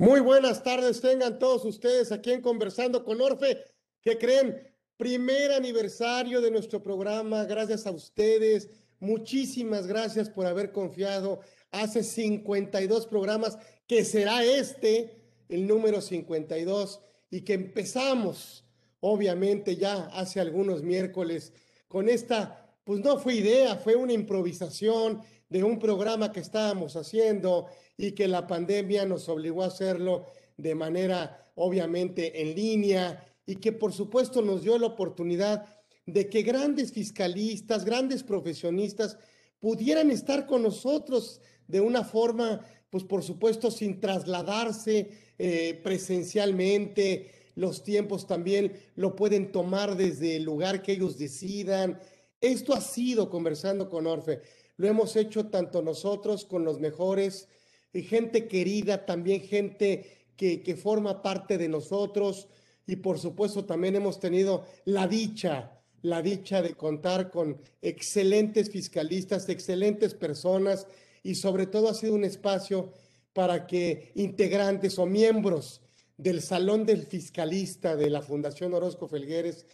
[0.00, 3.58] Muy buenas tardes, tengan todos ustedes aquí en Conversando con Orfe.
[4.00, 4.56] ¿Qué creen?
[4.96, 7.44] Primer aniversario de nuestro programa.
[7.46, 8.70] Gracias a ustedes.
[9.00, 11.40] Muchísimas gracias por haber confiado.
[11.72, 13.58] Hace 52 programas,
[13.88, 18.64] que será este, el número 52, y que empezamos,
[19.00, 21.52] obviamente, ya hace algunos miércoles
[21.88, 27.66] con esta, pues no fue idea, fue una improvisación de un programa que estábamos haciendo
[27.96, 30.26] y que la pandemia nos obligó a hacerlo
[30.56, 35.64] de manera obviamente en línea y que por supuesto nos dio la oportunidad
[36.06, 39.18] de que grandes fiscalistas, grandes profesionistas
[39.60, 47.30] pudieran estar con nosotros de una forma, pues por supuesto sin trasladarse eh, presencialmente.
[47.54, 52.00] Los tiempos también lo pueden tomar desde el lugar que ellos decidan.
[52.40, 54.40] Esto ha sido conversando con Orfe.
[54.78, 57.48] Lo hemos hecho tanto nosotros con los mejores
[57.92, 62.48] y gente querida, también gente que, que forma parte de nosotros.
[62.86, 69.48] Y por supuesto también hemos tenido la dicha, la dicha de contar con excelentes fiscalistas,
[69.50, 70.86] excelentes personas.
[71.22, 72.92] Y sobre todo ha sido un espacio
[73.32, 75.82] para que integrantes o miembros
[76.16, 79.66] del Salón del Fiscalista de la Fundación Orozco Felgueres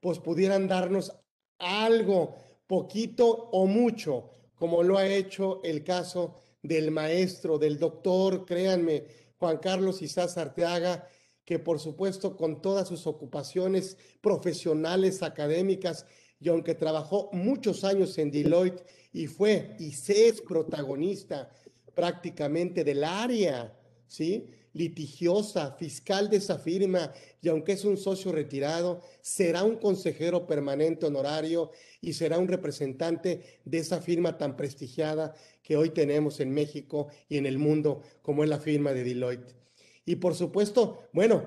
[0.00, 1.12] pues pudieran darnos
[1.58, 9.06] algo, poquito o mucho, como lo ha hecho el caso del maestro, del doctor, créanme,
[9.38, 11.08] Juan Carlos Isás Arteaga,
[11.46, 16.04] que por supuesto con todas sus ocupaciones profesionales, académicas,
[16.38, 21.50] y aunque trabajó muchos años en Deloitte y fue y se es protagonista
[21.94, 23.74] prácticamente del área,
[24.06, 24.50] ¿sí?
[24.72, 31.06] Litigiosa, fiscal de esa firma, y aunque es un socio retirado, será un consejero permanente
[31.06, 37.08] honorario y será un representante de esa firma tan prestigiada que hoy tenemos en México
[37.28, 39.54] y en el mundo, como es la firma de Deloitte.
[40.06, 41.46] Y por supuesto, bueno,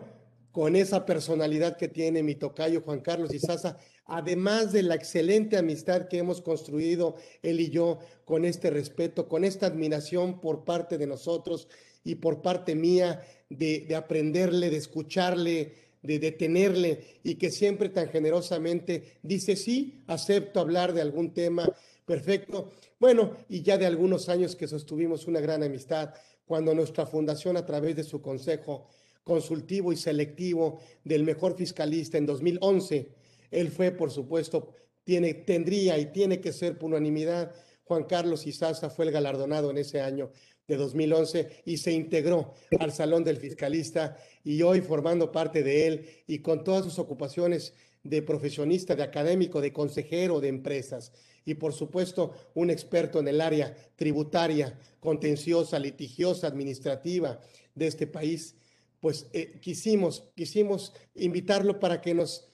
[0.52, 6.08] con esa personalidad que tiene mi tocayo Juan Carlos Izaza, además de la excelente amistad
[6.08, 11.08] que hemos construido él y yo, con este respeto, con esta admiración por parte de
[11.08, 11.68] nosotros
[12.03, 18.09] y por parte mía de, de aprenderle, de escucharle, de detenerle y que siempre tan
[18.09, 21.68] generosamente dice, sí, acepto hablar de algún tema,
[22.06, 22.72] perfecto.
[23.00, 26.14] Bueno, y ya de algunos años que sostuvimos una gran amistad,
[26.46, 28.88] cuando nuestra fundación a través de su consejo
[29.24, 33.09] consultivo y selectivo del mejor fiscalista en 2011,
[33.52, 34.74] él fue, por supuesto,
[35.06, 37.53] tiene, tendría y tiene que ser por unanimidad.
[37.85, 40.31] Juan Carlos Izaza fue el galardonado en ese año
[40.68, 46.09] de 2011 y se integró al Salón del Fiscalista y hoy formando parte de él
[46.28, 51.12] y con todas sus ocupaciones de profesionista, de académico, de consejero de empresas
[51.46, 57.40] y por supuesto un experto en el área tributaria, contenciosa, litigiosa, administrativa
[57.75, 58.56] de este país,
[59.00, 62.47] pues eh, quisimos, quisimos invitarlo para que nos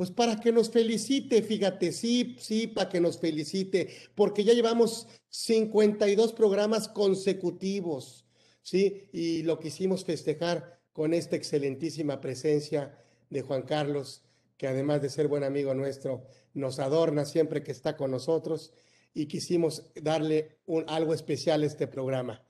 [0.00, 5.06] pues para que nos felicite, fíjate, sí, sí, para que nos felicite, porque ya llevamos
[5.28, 8.24] 52 programas consecutivos,
[8.62, 9.10] ¿sí?
[9.12, 14.22] Y lo quisimos festejar con esta excelentísima presencia de Juan Carlos,
[14.56, 16.24] que además de ser buen amigo nuestro,
[16.54, 18.72] nos adorna siempre que está con nosotros
[19.12, 22.42] y quisimos darle un, algo especial a este programa,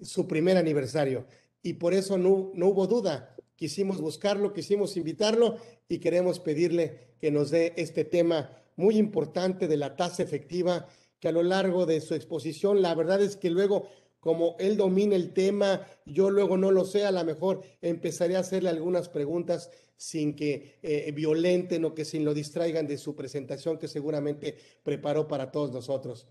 [0.00, 1.26] su primer aniversario.
[1.64, 5.56] Y por eso no, no hubo duda, quisimos buscarlo, quisimos invitarlo
[5.88, 10.86] y queremos pedirle que nos dé este tema muy importante de la tasa efectiva,
[11.18, 13.88] que a lo largo de su exposición, la verdad es que luego,
[14.20, 18.40] como él domina el tema, yo luego no lo sé, a lo mejor empezaré a
[18.40, 23.78] hacerle algunas preguntas sin que eh, violenten o que sin lo distraigan de su presentación
[23.78, 26.26] que seguramente preparó para todos nosotros.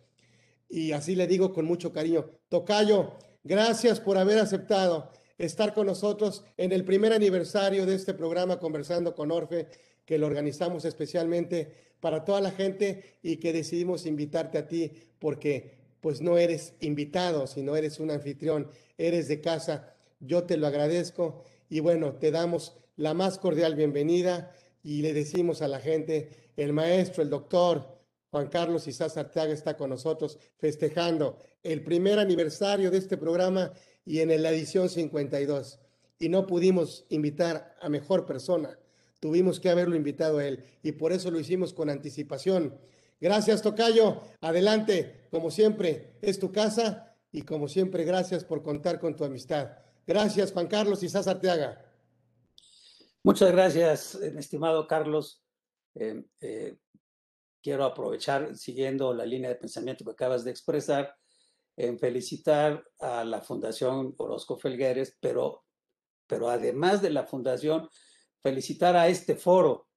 [0.69, 3.13] Y así le digo con mucho cariño, Tocayo,
[3.43, 9.16] gracias por haber aceptado estar con nosotros en el primer aniversario de este programa Conversando
[9.16, 9.68] con Orfe,
[10.06, 15.73] que lo organizamos especialmente para toda la gente y que decidimos invitarte a ti porque
[16.01, 19.96] pues no eres invitado, sino eres un anfitrión, eres de casa.
[20.19, 24.52] Yo te lo agradezco y bueno, te damos la más cordial bienvenida
[24.84, 27.96] y le decimos a la gente, el maestro, el doctor
[28.29, 33.73] Juan Carlos Isás Arteaga está con nosotros festejando el primer aniversario de este programa
[34.05, 35.79] y en la edición 52.
[36.19, 38.79] Y no pudimos invitar a mejor persona.
[39.19, 42.78] Tuvimos que haberlo invitado a él y por eso lo hicimos con anticipación.
[43.19, 44.22] Gracias, Tocayo.
[44.41, 45.28] Adelante.
[45.31, 49.72] Como siempre, es tu casa y como siempre, gracias por contar con tu amistad.
[50.07, 51.84] Gracias, Juan Carlos y Arteaga.
[53.23, 55.43] Muchas gracias, estimado Carlos.
[55.96, 56.78] Eh, eh,
[57.61, 61.17] quiero aprovechar, siguiendo la línea de pensamiento que acabas de expresar,
[61.77, 65.66] en felicitar a la Fundación Orozco Felgueres, pero
[66.27, 67.89] pero además de la fundación,
[68.41, 69.87] felicitar a este foro,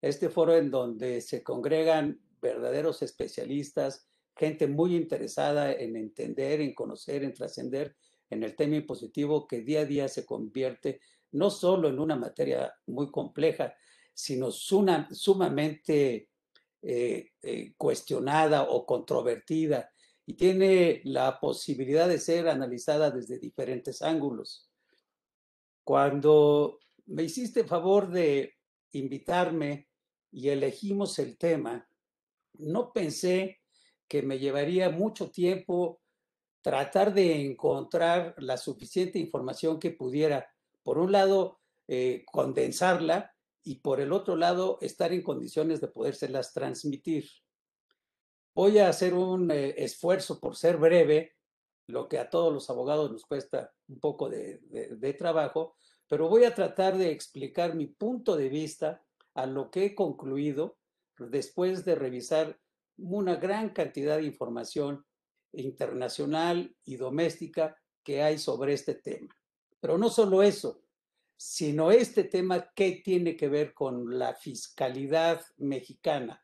[0.00, 7.24] este foro en donde se congregan verdaderos especialistas, gente muy interesada en entender, en conocer,
[7.24, 7.96] en trascender
[8.28, 11.00] en el tema impositivo que día a día se convierte
[11.32, 13.74] no solo en una materia muy compleja,
[14.12, 16.28] sino sumamente
[16.82, 19.90] eh, eh, cuestionada o controvertida
[20.26, 24.68] y tiene la posibilidad de ser analizada desde diferentes ángulos.
[25.84, 28.54] Cuando me hiciste favor de
[28.90, 29.88] invitarme
[30.32, 31.88] y elegimos el tema,
[32.54, 33.60] no pensé
[34.08, 36.00] que me llevaría mucho tiempo
[36.60, 40.48] tratar de encontrar la suficiente información que pudiera,
[40.82, 43.32] por un lado, eh, condensarla
[43.62, 47.28] y por el otro lado, estar en condiciones de podérselas transmitir.
[48.56, 51.34] Voy a hacer un eh, esfuerzo por ser breve,
[51.88, 54.60] lo que a todos los abogados nos cuesta un poco de,
[54.96, 55.76] de trabajo,
[56.08, 59.04] pero voy a tratar de explicar mi punto de vista
[59.34, 60.78] a lo que he concluido
[61.18, 62.58] después de revisar
[62.96, 65.04] una gran cantidad de información
[65.52, 69.36] internacional y doméstica que hay sobre este tema.
[69.80, 70.80] Pero no solo eso,
[71.36, 76.42] sino este tema que tiene que ver con la fiscalidad mexicana.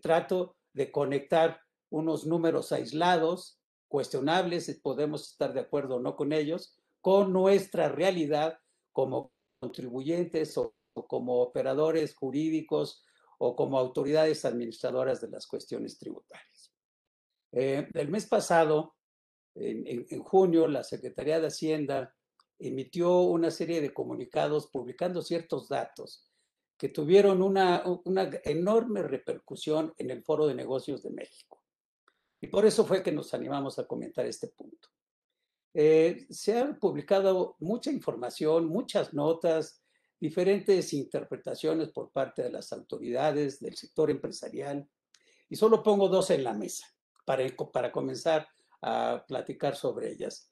[0.00, 1.60] Trato de conectar
[1.90, 8.58] unos números aislados, cuestionables, podemos estar de acuerdo o no con ellos, con nuestra realidad
[8.92, 13.04] como contribuyentes o, como operadores jurídicos
[13.38, 16.72] o como autoridades administradoras de las cuestiones tributarias.
[17.52, 18.94] Eh, el mes pasado,
[19.54, 22.14] en, en, junio, la Secretaría de Hacienda
[22.58, 26.31] emitió una serie de comunicados publicando ciertos datos
[26.82, 31.62] que tuvieron una, una enorme repercusión en el Foro de Negocios de México.
[32.40, 34.88] Y por eso fue que nos animamos a comentar este punto.
[35.72, 39.80] Eh, se ha publicado mucha información, muchas notas,
[40.18, 44.84] diferentes interpretaciones por parte de las autoridades del sector empresarial,
[45.48, 46.88] y solo pongo dos en la mesa
[47.24, 48.48] para, para comenzar
[48.80, 50.50] a platicar sobre ellas.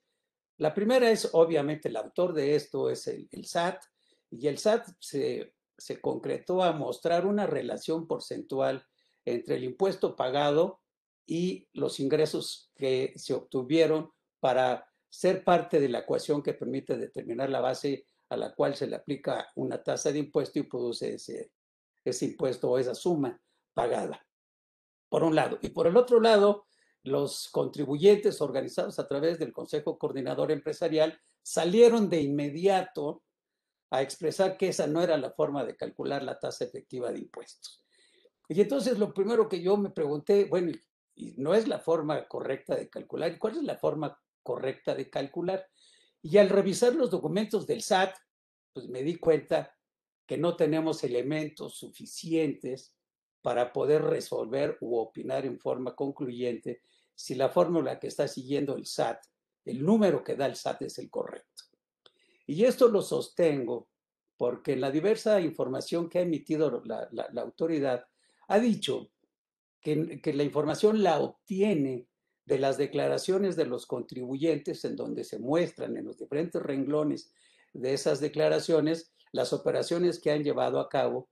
[0.59, 3.83] La primera es, obviamente, el autor de esto es el, el SAT,
[4.31, 8.87] y el SAT se, se concretó a mostrar una relación porcentual
[9.25, 10.81] entre el impuesto pagado
[11.27, 14.11] y los ingresos que se obtuvieron
[14.41, 18.87] para ser parte de la ecuación que permite determinar la base a la cual se
[18.87, 21.53] le aplica una tasa de impuesto y produce ese,
[22.05, 23.41] ese impuesto o esa suma
[23.75, 24.25] pagada,
[25.09, 25.59] por un lado.
[25.63, 26.67] Y por el otro lado,
[27.03, 33.23] los contribuyentes organizados a través del Consejo Coordinador Empresarial salieron de inmediato
[33.91, 37.85] a expresar que esa no era la forma de calcular la tasa efectiva de impuestos.
[38.49, 40.73] Y entonces lo primero que yo me pregunté, bueno,
[41.15, 45.67] y no es la forma correcta de calcular, ¿cuál es la forma correcta de calcular.
[46.23, 48.15] Y al revisar los documentos del SAT,
[48.73, 49.75] pues me di cuenta
[50.27, 52.97] que no tenemos elementos suficientes
[53.43, 56.83] para poder resolver u opinar en forma concluyente
[57.15, 59.23] si la fórmula que está siguiendo el SAT,
[59.65, 61.65] el número que da el SAT es el correcto.
[62.51, 63.89] Y esto lo sostengo
[64.37, 67.09] porque la diversa información que ha emitido la,
[67.41, 68.07] autoridad
[68.49, 69.13] ha dicho
[69.81, 72.09] que, la información la obtiene
[72.45, 77.33] de las declaraciones de los contribuyentes en donde se muestran en los diferentes renglones
[77.73, 81.29] de esas declaraciones las operaciones que han llevado a cabo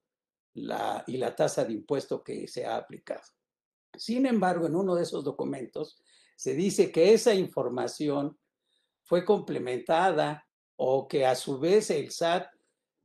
[0.55, 3.27] y la tasa de impuesto que se ha aplicado.
[3.97, 6.01] Sin embargo, en uno de esos documentos
[6.37, 8.39] se dice que esa información
[9.03, 10.45] fue complementada
[10.81, 12.47] o que a su vez el SAT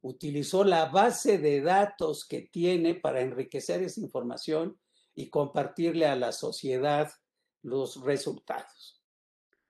[0.02, 4.80] utilizó la base de datos que tiene para enriquecer esa información
[5.16, 7.12] y compartirle a la sociedad
[7.64, 9.02] los resultados.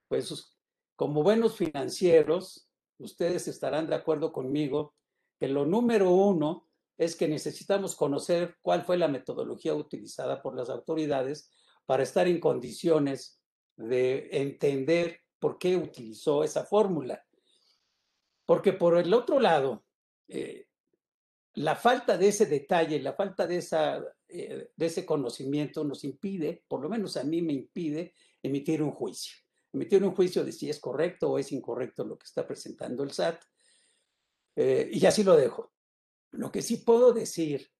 [0.08, 0.54] Pues
[0.96, 2.68] como buenos financieros,
[2.98, 4.94] ustedes estarán de acuerdo conmigo
[5.40, 6.68] que lo número uno
[6.98, 11.50] es que necesitamos conocer cuál fue la metodología utilizada por las autoridades
[11.86, 13.40] para estar en condiciones
[13.76, 17.24] de entender por qué utilizó esa fórmula.
[18.46, 19.84] Porque por el otro lado,
[20.28, 20.68] eh,
[21.54, 26.64] la falta de ese detalle, la falta de, esa, eh, de ese conocimiento nos impide,
[26.66, 29.36] por lo menos a mí me impide, emitir un juicio.
[29.72, 33.12] Emitir un juicio de si es correcto o es incorrecto lo que está presentando el
[33.12, 33.42] SAT.
[34.56, 35.72] Eh, y así lo dejo.
[36.32, 37.70] Lo que sí puedo decir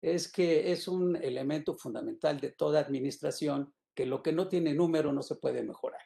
[0.00, 5.12] es que es un elemento fundamental de toda administración que lo que no tiene número
[5.12, 6.02] no se puede mejorar.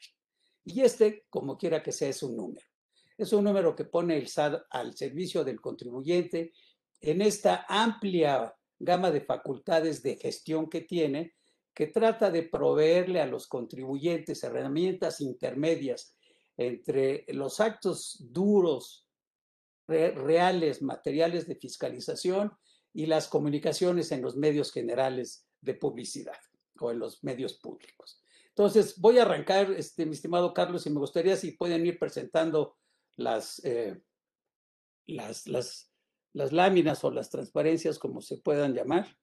[0.64, 2.66] Y este, como quiera que sea, es un número.
[3.18, 6.52] Es un número que pone el SAT al servicio del contribuyente
[7.00, 11.34] en esta amplia gama de facultades de gestión que tiene,
[11.74, 16.14] que trata de proveerle a los contribuyentes herramientas intermedias
[16.56, 19.06] entre los actos duros
[19.86, 22.52] reales materiales de fiscalización
[22.92, 26.38] y las comunicaciones en los medios generales de publicidad
[26.78, 28.20] o en los medios públicos.
[28.48, 32.76] Entonces, voy a arrancar, este, mi estimado Carlos, y me gustaría si pueden ir presentando
[33.16, 34.00] las, eh,
[35.06, 35.92] las, las,
[36.32, 39.16] las, láminas o las transparencias, como se puedan llamar.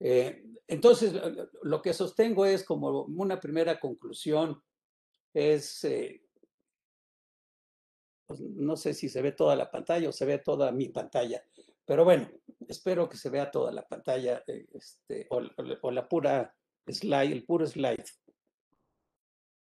[0.00, 1.14] Eh, entonces,
[1.62, 4.62] lo que sostengo es como una primera conclusión,
[5.34, 6.24] es, eh,
[8.26, 11.42] pues no sé si se ve toda la pantalla o se ve toda mi pantalla,
[11.84, 12.30] pero bueno,
[12.68, 16.54] espero que se vea toda la pantalla este, o, la pura
[16.86, 18.04] slide, el puro slide.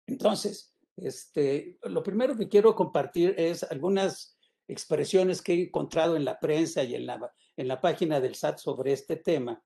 [0.08, 4.38] Entonces, este, lo primero que quiero compartir es algunas
[4.68, 8.58] expresiones que he encontrado en la prensa y en la, en la página del SAT
[8.58, 9.62] sobre este tema,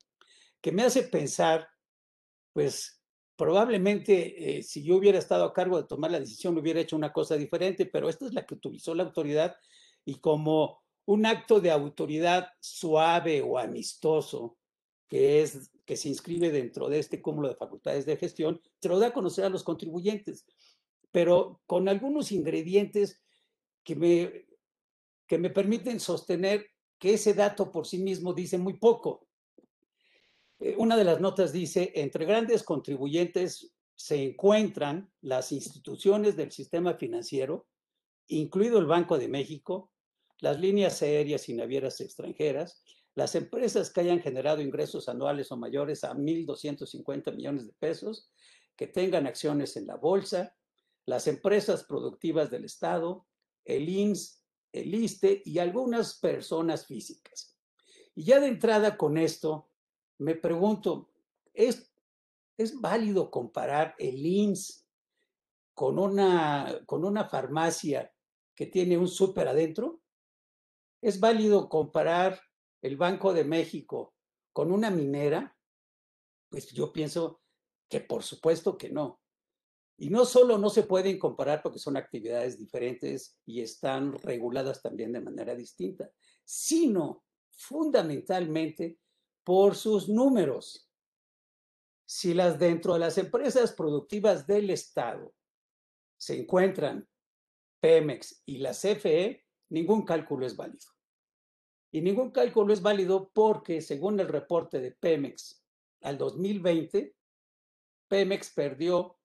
[0.61, 1.67] que me hace pensar,
[2.53, 3.01] pues
[3.35, 7.11] probablemente eh, si yo hubiera estado a cargo de tomar la decisión hubiera hecho una
[7.11, 9.55] cosa diferente, pero esta es la que utilizó la autoridad
[10.05, 14.57] y como un acto de autoridad suave o amistoso,
[15.07, 18.99] que es que se inscribe dentro de este cúmulo de facultades de gestión, se lo
[18.99, 20.45] da a conocer a los contribuyentes,
[21.11, 23.21] pero con algunos ingredientes
[23.83, 24.45] que me,
[25.27, 29.27] que me permiten sostener que ese dato por sí mismo dice muy poco.
[30.59, 36.95] Eh, una de las notas dice, entre grandes contribuyentes se encuentran las instituciones del sistema
[36.95, 37.67] financiero,
[38.27, 39.91] incluido el Banco de México,
[40.39, 42.83] las líneas aéreas y navieras extranjeras,
[43.15, 48.31] las empresas que hayan generado ingresos anuales o mayores a 1.250 millones de pesos,
[48.75, 50.55] que tengan acciones en la bolsa,
[51.05, 53.27] las empresas productivas del Estado,
[53.65, 57.57] el INS, el ISTE y algunas personas físicas.
[58.15, 59.69] Y ya de entrada con esto,
[60.17, 61.09] me pregunto,
[61.53, 61.91] ¿es,
[62.57, 64.87] es válido comparar el INS
[65.73, 68.13] con una, con una farmacia
[68.55, 70.01] que tiene un súper adentro?
[71.01, 72.39] ¿Es válido comparar
[72.81, 74.15] el Banco de México
[74.53, 75.55] con una minera,
[76.49, 77.41] pues yo pienso
[77.89, 79.20] que por supuesto que no.
[80.01, 85.11] Y no solo no se pueden comparar porque son actividades diferentes y están reguladas también
[85.13, 86.09] de manera distinta,
[86.43, 88.97] sino fundamentalmente
[89.43, 90.89] por sus números.
[92.03, 95.35] Si las dentro de las empresas productivas del Estado
[96.17, 97.07] se encuentran
[97.79, 100.87] Pemex y la CFE, ningún cálculo es válido.
[101.91, 105.63] Y ningún cálculo es válido porque, según el reporte de Pemex
[106.01, 107.15] al 2020,
[108.07, 109.20] Pemex perdió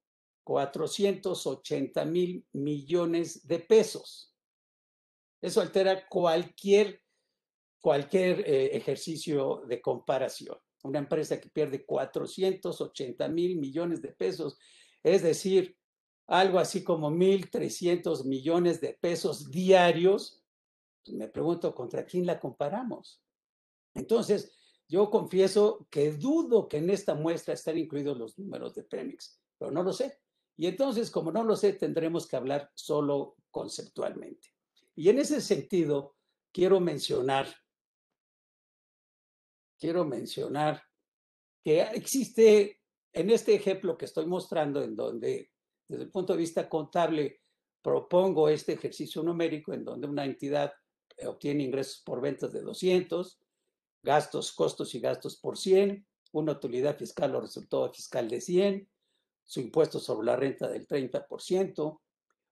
[0.47, 4.33] 480 mil millones de pesos.
[5.43, 7.03] Eso altera cualquier,
[7.81, 10.57] cualquier eh, ejercicio de comparación.
[10.85, 14.57] Una empresa que pierde 480 mil millones de pesos,
[15.03, 15.76] es decir,
[16.29, 20.45] algo así como 1.300 millones de pesos diarios,
[21.09, 23.21] me pregunto contra quién la comparamos.
[23.95, 24.53] Entonces,
[24.87, 29.73] yo confieso que dudo que en esta muestra estén incluidos los números de Premix, pero
[29.73, 30.21] no lo sé.
[30.57, 34.49] Y entonces, como no lo sé, tendremos que hablar solo conceptualmente.
[34.95, 36.17] Y en ese sentido,
[36.53, 37.55] quiero mencionar,
[39.79, 40.83] quiero mencionar
[41.63, 42.81] que existe
[43.13, 45.51] en este ejemplo que estoy mostrando, en donde
[45.89, 47.41] desde el punto de vista contable
[47.83, 50.73] propongo este ejercicio numérico, en donde una entidad
[51.27, 53.41] obtiene ingresos por ventas de 200,
[54.03, 58.89] gastos, costos y gastos por 100, una utilidad fiscal o resultado fiscal de 100,
[59.47, 62.00] su impuesto sobre la renta del 30%,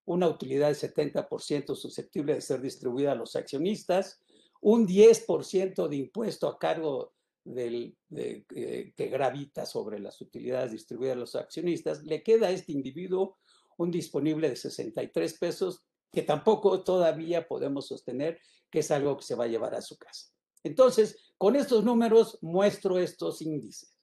[0.06, 4.20] una utilidad del 70% susceptible de ser distribuida a los accionistas,
[4.60, 7.12] un 10% de impuesto a cargo
[7.44, 12.50] del, de, eh, que gravita sobre las utilidades distribuidas a los accionistas, le queda a
[12.50, 13.36] este individuo
[13.76, 19.34] un disponible de 63 pesos que tampoco todavía podemos sostener que es algo que se
[19.34, 20.30] va a llevar a su casa.
[20.62, 23.93] Entonces, con estos números muestro estos índices.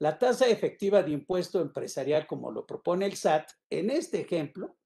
[0.00, 4.76] La tasa efectiva de impuesto empresarial, como lo propone el SAT, en este ejemplo,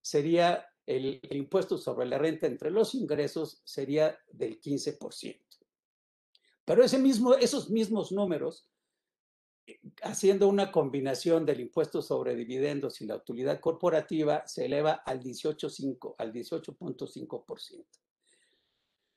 [0.00, 5.40] sería el, impuesto sobre la renta entre los ingresos sería del 15%.
[6.64, 8.68] Pero ese mismo, esos mismos números
[10.02, 16.14] haciendo una combinación del impuesto sobre dividendos y la utilidad corporativa, se eleva al 18.5,
[16.18, 17.84] al 18.5%.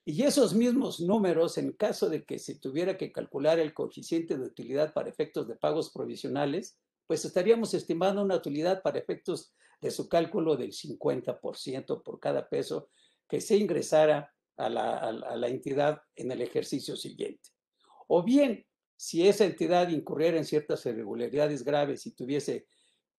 [0.03, 4.46] Y esos mismos números, en caso de que se tuviera que calcular el coeficiente de
[4.46, 10.10] utilidad para efectos de pagos provisionales, pues estaríamos estimando una utilidad para efectos de su
[10.10, 12.89] cálculo del 50% por cada peso
[13.27, 17.50] que se ingresara a la, entidad en el ejercicio siguiente.
[18.08, 18.65] O bien,
[18.96, 22.67] si esa entidad incurriera en ciertas irregularidades graves y tuviese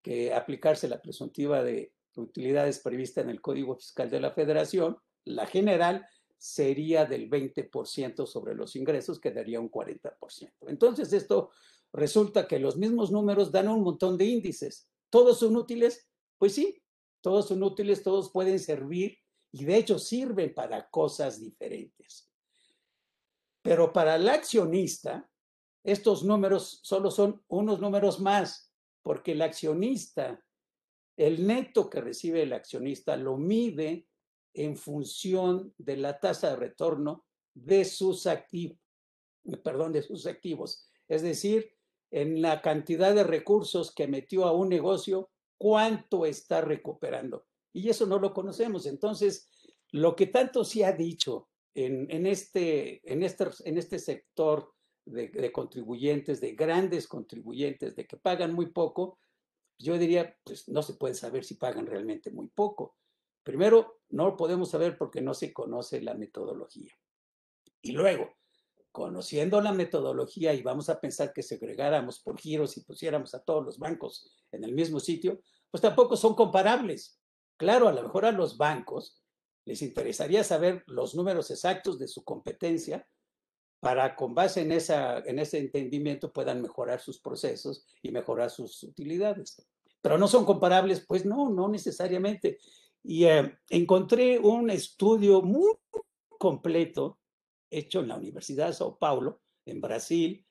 [0.02, 5.46] que aplicarse la presuntiva de utilidades prevista en el Código Fiscal de la Federación, la
[5.46, 6.06] general
[6.42, 10.50] sería del 20% sobre los ingresos, que daría un 40%.
[10.66, 11.50] Entonces, esto
[11.92, 14.88] resulta que los mismos números dan un montón de índices.
[15.08, 16.08] ¿Todos son útiles?
[16.38, 16.82] Pues sí,
[17.20, 19.18] todos son útiles, todos pueden servir
[19.52, 22.28] y de hecho sirven para cosas diferentes.
[23.62, 25.30] Pero para el accionista,
[25.84, 30.44] estos números solo son unos números más, porque el accionista,
[31.16, 34.08] el neto que recibe el accionista lo mide
[34.54, 38.78] en función de la tasa de retorno de sus activos,
[39.62, 40.88] perdón, de sus activos.
[41.08, 41.70] Es decir,
[42.10, 47.46] en la cantidad de recursos que metió a un negocio, cuánto está recuperando.
[47.72, 48.86] Y eso no lo conocemos.
[48.86, 49.48] Entonces,
[49.90, 54.72] lo que tanto se ha dicho en, este, en, este, en este sector
[55.06, 59.18] de, de, contribuyentes, de grandes contribuyentes, de que pagan muy poco,
[59.78, 62.96] yo diría, pues no se puede saber si pagan realmente muy poco.
[63.42, 66.92] Primero, no lo podemos saber porque no se conoce la metodología.
[67.80, 68.30] Y luego,
[68.92, 73.64] conociendo la metodología y vamos a pensar que segregáramos por giros y pusiéramos a todos
[73.64, 75.40] los bancos en el mismo sitio,
[75.70, 77.18] pues tampoco son comparables.
[77.56, 79.22] Claro, a lo mejor a los bancos
[79.64, 83.08] les interesaría saber los números exactos de su competencia
[83.80, 88.82] para con base en, esa, en ese entendimiento puedan mejorar sus procesos y mejorar sus
[88.84, 89.66] utilidades.
[90.00, 92.58] Pero no son comparables, pues no, no necesariamente.
[93.02, 95.72] Y eh, encontré un estudio muy
[96.38, 97.18] completo
[97.70, 100.46] hecho en la Universidad de Sao Paulo, en Brasil,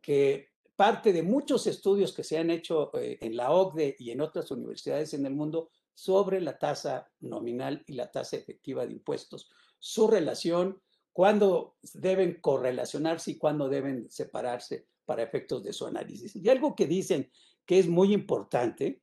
[0.00, 4.20] que parte de muchos estudios que se han hecho eh, en la OCDE y en
[4.20, 9.50] otras universidades en el mundo sobre la tasa nominal y la tasa efectiva de impuestos,
[9.78, 10.80] su relación,
[11.12, 16.36] cuándo deben correlacionarse y cuándo deben separarse para efectos de su análisis.
[16.36, 17.30] Y algo que dicen
[17.64, 19.02] que es muy importante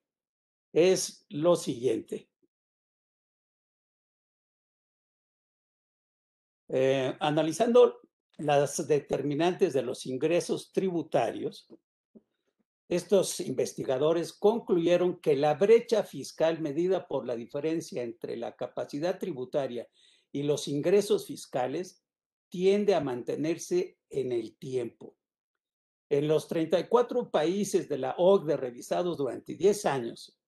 [0.72, 2.30] es lo siguiente.
[6.76, 8.00] Eh, analizando
[8.40, 11.68] las determinantes de los ingresos tributarios,
[12.90, 19.88] estos investigadores concluyeron que la brecha fiscal medida por la diferencia entre la capacidad tributaria
[20.32, 22.04] y los ingresos fiscales
[22.50, 25.16] tiende a mantenerse en el tiempo.
[26.10, 30.40] En los 34 países de la OCDE revisados durante 10 años,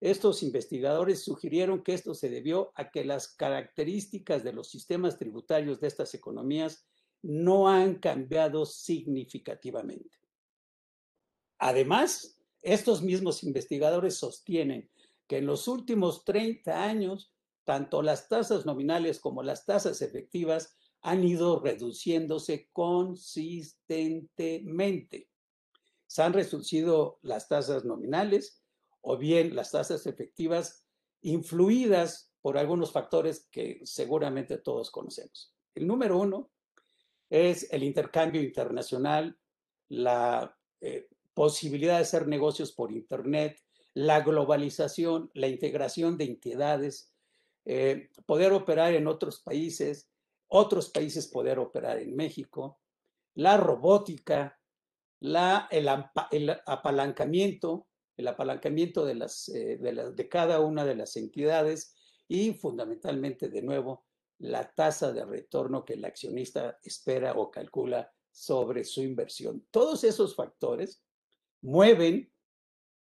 [0.00, 5.80] estos investigadores sugirieron que esto se debió a que las características de los sistemas tributarios
[5.80, 6.86] de estas economías
[7.20, 10.16] no han cambiado significativamente.
[11.58, 14.88] Además, estos mismos investigadores sostienen
[15.26, 17.32] que en los últimos 30 años,
[17.64, 25.28] tanto las tasas nominales como las tasas efectivas han ido reduciéndose consistentemente.
[26.06, 28.62] Se han reducido las tasas nominales
[29.00, 30.84] o bien las tasas efectivas
[31.22, 35.54] influidas por algunos factores que seguramente todos conocemos.
[35.74, 36.50] El número uno
[37.30, 39.38] es el intercambio internacional,
[39.88, 43.60] la eh, posibilidad de hacer negocios por Internet,
[43.94, 47.12] la globalización, la integración de entidades,
[47.64, 50.08] eh, poder operar en otros países,
[50.46, 52.80] otros países poder operar en México,
[53.34, 54.58] la robótica,
[55.20, 55.88] la, el,
[56.30, 57.87] el apalancamiento
[58.18, 61.94] el apalancamiento de, las, eh, de, de cada una de las entidades
[62.26, 64.04] y fundamentalmente, de nuevo,
[64.38, 69.66] la tasa de retorno que el accionista espera o calcula sobre su inversión.
[69.70, 71.02] Todos esos factores
[71.62, 72.30] mueven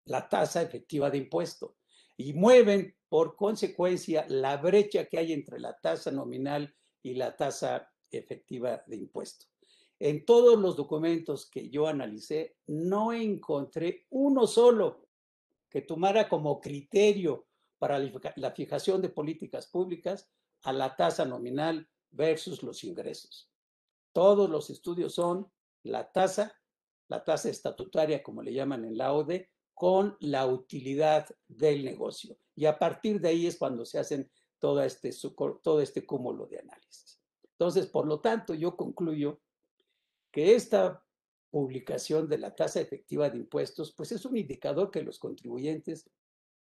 [0.04, 1.76] la tasa efectiva de impuesto
[2.16, 7.92] y mueven por consecuencia la brecha que hay entre la tasa nominal y la tasa
[8.10, 9.46] efectiva de impuesto.
[9.98, 15.08] En todos los documentos que yo analicé, no encontré uno solo
[15.70, 17.46] que tomara como criterio
[17.78, 17.98] para
[18.36, 20.30] la fijación de políticas públicas
[20.62, 23.50] a la tasa nominal versus los ingresos.
[24.12, 25.50] Todos los estudios son
[25.82, 26.54] la tasa,
[27.08, 32.38] la tasa estatutaria, como le llaman en la ODE, con la utilidad del negocio.
[32.54, 35.10] Y a partir de ahí es cuando se hacen todo este,
[35.62, 37.20] todo este cúmulo de análisis.
[37.52, 39.40] Entonces, por lo tanto, yo concluyo
[40.36, 41.02] que esta
[41.50, 46.10] publicación de la tasa efectiva de impuestos, pues es un indicador que los contribuyentes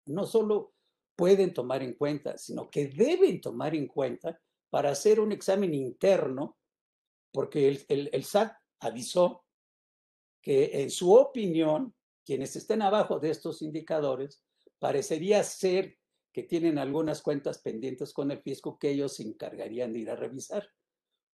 [0.05, 0.75] no solo
[1.17, 4.39] pueden tomar en cuenta, sino que deben tomar en cuenta
[4.69, 6.59] para hacer un examen interno,
[7.33, 8.27] porque el, el, el
[8.81, 9.47] avisó
[10.43, 11.95] que en su opinión,
[12.27, 14.43] quienes estén abajo de estos indicadores,
[14.79, 15.97] parecería ser
[16.31, 20.17] que tienen algunas cuentas pendientes con el fisco que ellos se encargarían de ir a
[20.17, 20.69] revisar.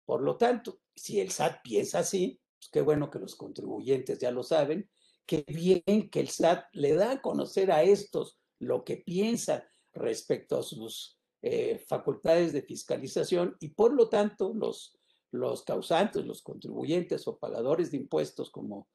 [0.09, 4.31] Por lo tanto, si el SAT piensa así, pues qué bueno que los contribuyentes ya
[4.31, 4.89] lo saben,
[5.27, 10.57] qué bien que el SAT le da a conocer a estos lo que piensa respecto
[10.57, 14.97] a sus eh, facultades de fiscalización y por lo tanto los,
[15.29, 18.87] los causantes, los contribuyentes o pagadores de impuestos, como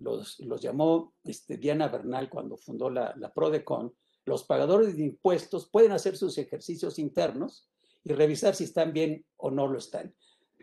[0.00, 5.70] los, los llamó este, Diana Bernal cuando fundó la, la PRODECON, los pagadores de impuestos
[5.70, 7.70] pueden hacer sus ejercicios internos
[8.02, 10.12] y revisar si están bien o no lo están.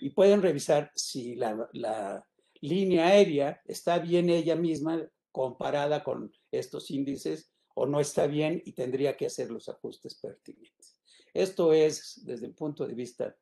[0.04, 2.28] Y pueden revisar si la,
[2.60, 8.74] línea aérea está bien ella misma comparada con estos índices o no está bien y
[8.74, 10.98] tendría que hacer los ajustes pertinentes.
[11.34, 13.34] Esto es, desde el punto de vista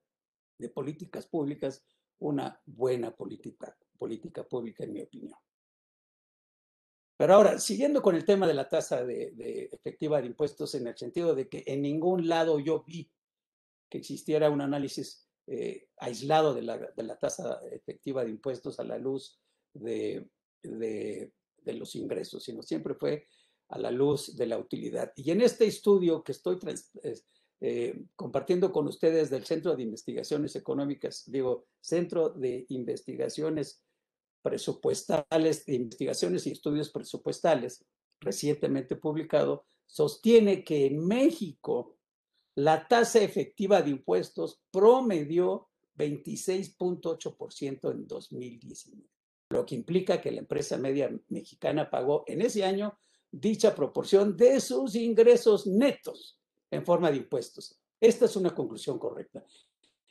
[0.60, 1.84] de políticas públicas,
[2.20, 5.40] una buena política, política pública, en mi opinión.
[7.18, 10.96] Pero ahora, siguiendo con el tema de la tasa de, efectiva de impuestos, en el
[10.96, 13.12] sentido de que en ningún lado yo vi
[13.90, 18.86] que existiera un análisis eh, aislado de la, de la, tasa efectiva de impuestos a
[18.86, 19.38] la luz
[19.74, 20.26] de,
[20.64, 21.30] de,
[21.66, 23.28] los ingresos, sino siempre fue
[23.68, 25.12] a la luz de la utilidad.
[25.18, 26.58] Y en este estudio que estoy
[27.60, 33.84] eh, compartiendo con ustedes del Centro de Investigaciones Económicas, digo, Centro de Investigaciones
[34.42, 37.84] Presupuestales, de Investigaciones y Estudios Presupuestales,
[38.22, 41.98] recientemente publicado, sostiene que en México
[42.56, 49.04] la tasa efectiva de impuestos promedió 26.8% en 2019,
[49.50, 52.98] lo que implica que la empresa media mexicana pagó en ese año
[53.32, 57.80] dicha proporción de sus ingresos netos en forma de impuestos.
[58.00, 59.46] Esta es una conclusión correcta.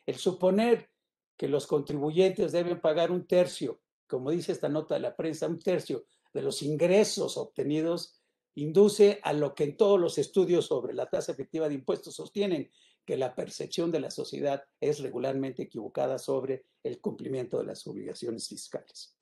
[0.07, 0.91] El suponer
[1.37, 5.59] que los contribuyentes deben pagar un tercio, como dice esta nota de la prensa, un
[5.59, 8.20] tercio de los ingresos obtenidos,
[8.55, 12.71] induce a lo que en todos los estudios sobre la tasa efectiva de impuestos sostienen,
[13.05, 18.49] que la percepción de la sociedad es regularmente equivocada sobre el cumplimiento de las obligaciones
[18.49, 19.17] fiscales.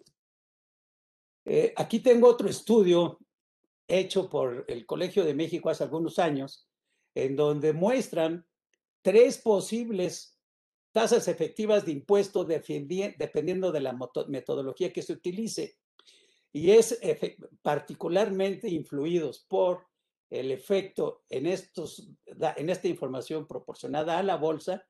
[1.44, 3.18] Eh, aquí tengo otro estudio
[3.86, 6.68] hecho por el Colegio de México hace algunos años,
[7.14, 8.46] en donde muestran
[9.02, 10.38] tres posibles
[10.92, 15.78] tasas efectivas de impuestos dependiendo de la metodología que se utilice.
[16.52, 16.98] Y es
[17.62, 19.86] particularmente influidos por
[20.30, 24.86] el efecto en, estos, en esta información proporcionada a la bolsa,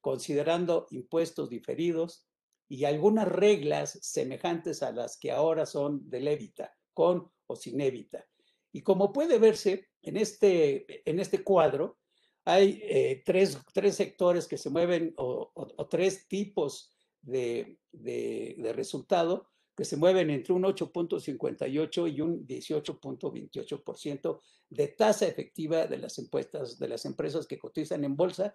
[0.00, 2.26] considerando impuestos diferidos
[2.68, 8.26] y algunas reglas semejantes a las que ahora son de levita, con o sin évita.
[8.72, 11.98] Y como puede verse en este, en este cuadro,
[12.44, 15.52] hay eh, tres, tres, sectores que se mueven o,
[15.88, 24.88] tres tipos de, de, resultado que se mueven entre un 8.58 y un 18.28% de
[24.88, 28.54] tasa efectiva de las impuestas de las empresas que cotizan en bolsa.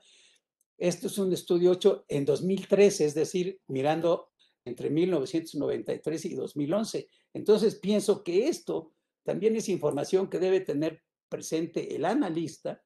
[0.78, 4.30] Esto es un estudio hecho en 2013, es decir, mirando
[4.64, 7.08] entre 1993 y 2011.
[7.34, 12.84] Entonces pienso que esto también es información que debe tener presente el analista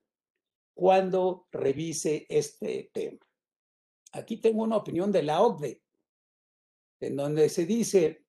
[0.73, 3.19] cuando revise este tema.
[4.13, 5.81] Aquí tengo una opinión de la OCDE,
[7.01, 8.25] en donde se dice,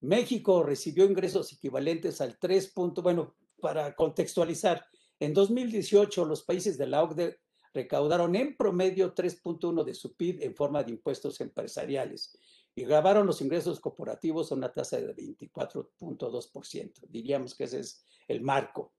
[0.00, 2.72] México recibió ingresos equivalentes al 3.
[3.02, 4.84] bueno, para contextualizar,
[5.20, 7.38] en 2018 los países de la OCDE
[7.72, 12.38] recaudaron en promedio 3.1 de su PIB en forma de impuestos empresariales
[12.74, 16.92] y grabaron los ingresos corporativos a una tasa de 24.2%.
[17.08, 18.92] Diríamos que ese es el marco.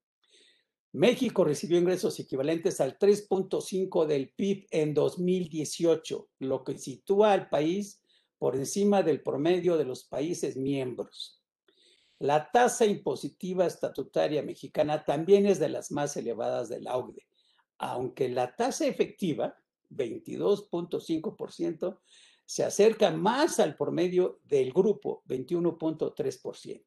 [0.94, 8.02] México recibió ingresos equivalentes al 3.5 del PIB en 2018, lo que sitúa al país
[8.38, 11.42] por encima del promedio de los países miembros.
[12.20, 17.28] La tasa impositiva estatutaria mexicana también es de las más elevadas de la OCDE,
[17.78, 19.56] aunque la tasa efectiva,
[19.92, 22.00] 22.5%,
[22.46, 26.86] se acerca más al promedio del grupo, 21.3%.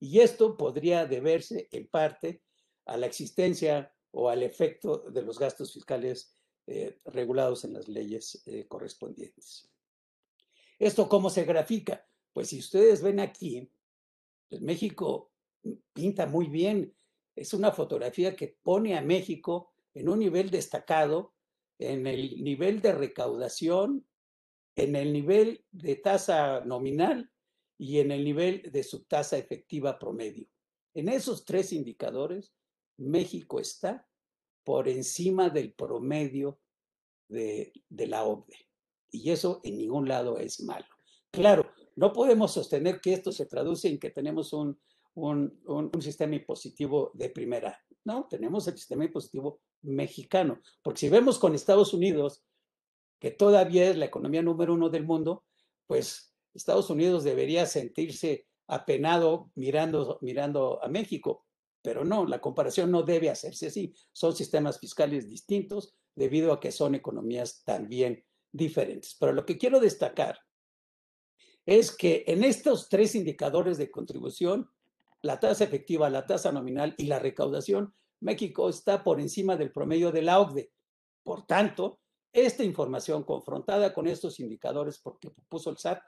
[0.00, 2.42] Y esto podría deberse en parte
[2.86, 8.42] a la existencia o al efecto de los gastos fiscales eh, regulados en las leyes
[8.46, 9.70] eh, correspondientes.
[10.78, 12.06] ¿Esto cómo se grafica?
[12.32, 13.70] Pues si ustedes ven aquí,
[14.50, 15.32] México
[15.92, 16.94] pinta muy bien.
[17.36, 21.34] Es una fotografía que pone a México en un nivel destacado
[21.78, 24.06] en el nivel de recaudación
[24.76, 27.30] en el nivel de tasa nominal
[27.78, 30.48] y en el nivel de su tasa efectiva promedio.
[30.94, 32.52] En esos tres indicadores,
[32.96, 34.06] México está
[34.64, 36.60] por encima del promedio
[37.28, 38.68] de, de, la OCDE.
[39.14, 40.86] Y eso en ningún lado es malo.
[41.30, 44.78] Claro, no podemos sostener que esto se traduce en que tenemos un,
[45.14, 47.80] un, un, un sistema impositivo de primera.
[48.04, 50.60] No, tenemos el sistema impositivo mexicano.
[50.82, 52.44] Porque si vemos con Estados Unidos,
[53.20, 55.44] que todavía es la economía número uno del mundo,
[55.86, 61.46] pues Estados Unidos debería sentirse apenado mirando, mirando a México.
[61.82, 63.94] Pero no, la comparación no debe hacerse así.
[64.12, 69.16] Son sistemas fiscales distintos debido a que son economías también diferentes.
[69.18, 70.38] Pero lo que quiero destacar
[71.66, 74.70] es que en estos tres indicadores de contribución,
[75.22, 80.12] la tasa efectiva, la tasa nominal y la recaudación, México está por encima del promedio
[80.12, 80.72] de la OCDE.
[81.22, 82.00] Por tanto,
[82.32, 86.02] esta información confrontada con estos indicadores, porque puso el SAT,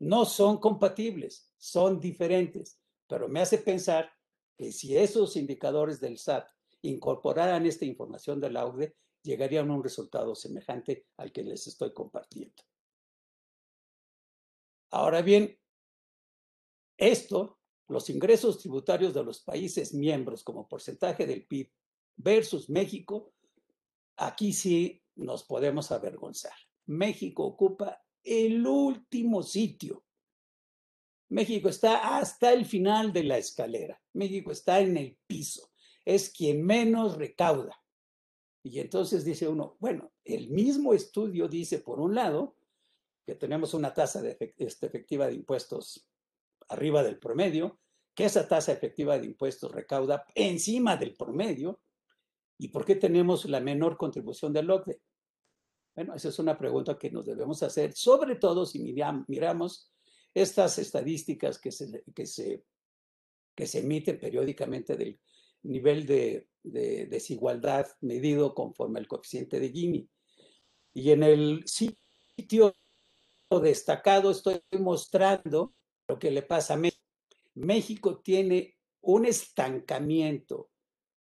[0.00, 4.10] no son compatibles, son diferentes, pero me hace pensar
[4.56, 6.48] que si esos indicadores del SAT
[6.82, 11.92] incorporaran esta información de la OCDE, llegarían a un resultado semejante al que les estoy
[11.92, 12.62] compartiendo.
[14.90, 15.58] Ahora bien,
[16.96, 17.58] esto,
[17.88, 21.70] los ingresos tributarios de los países miembros como porcentaje del PIB
[22.16, 23.32] versus México,
[24.16, 26.54] aquí sí nos podemos avergonzar.
[26.86, 30.04] México ocupa el último sitio.
[31.30, 34.00] México está hasta el final de la escalera.
[34.12, 35.70] México está en el piso.
[36.04, 37.81] Es quien menos recauda.
[38.62, 42.56] Y entonces dice uno, bueno, el mismo estudio dice, por un lado,
[43.26, 46.08] que tenemos una tasa de este, efectiva de impuestos
[46.68, 47.80] arriba del promedio,
[48.14, 51.80] que esa tasa efectiva de impuestos recauda encima del promedio,
[52.58, 55.00] ¿y por qué tenemos la menor contribución del OCDE?
[55.94, 58.80] Bueno, esa es una pregunta que nos debemos hacer, sobre todo si
[59.28, 59.92] miramos
[60.32, 62.64] estas estadísticas que se, que se,
[63.54, 65.20] que se emiten periódicamente del
[65.62, 70.08] nivel de, desigualdad medido conforme al coeficiente de Gini.
[70.94, 72.74] Y en el sitio
[73.60, 75.74] destacado estoy mostrando
[76.06, 77.02] lo que le pasa a México.
[77.54, 80.70] México tiene un estancamiento,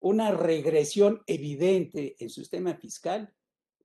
[0.00, 3.34] una regresión evidente en su sistema fiscal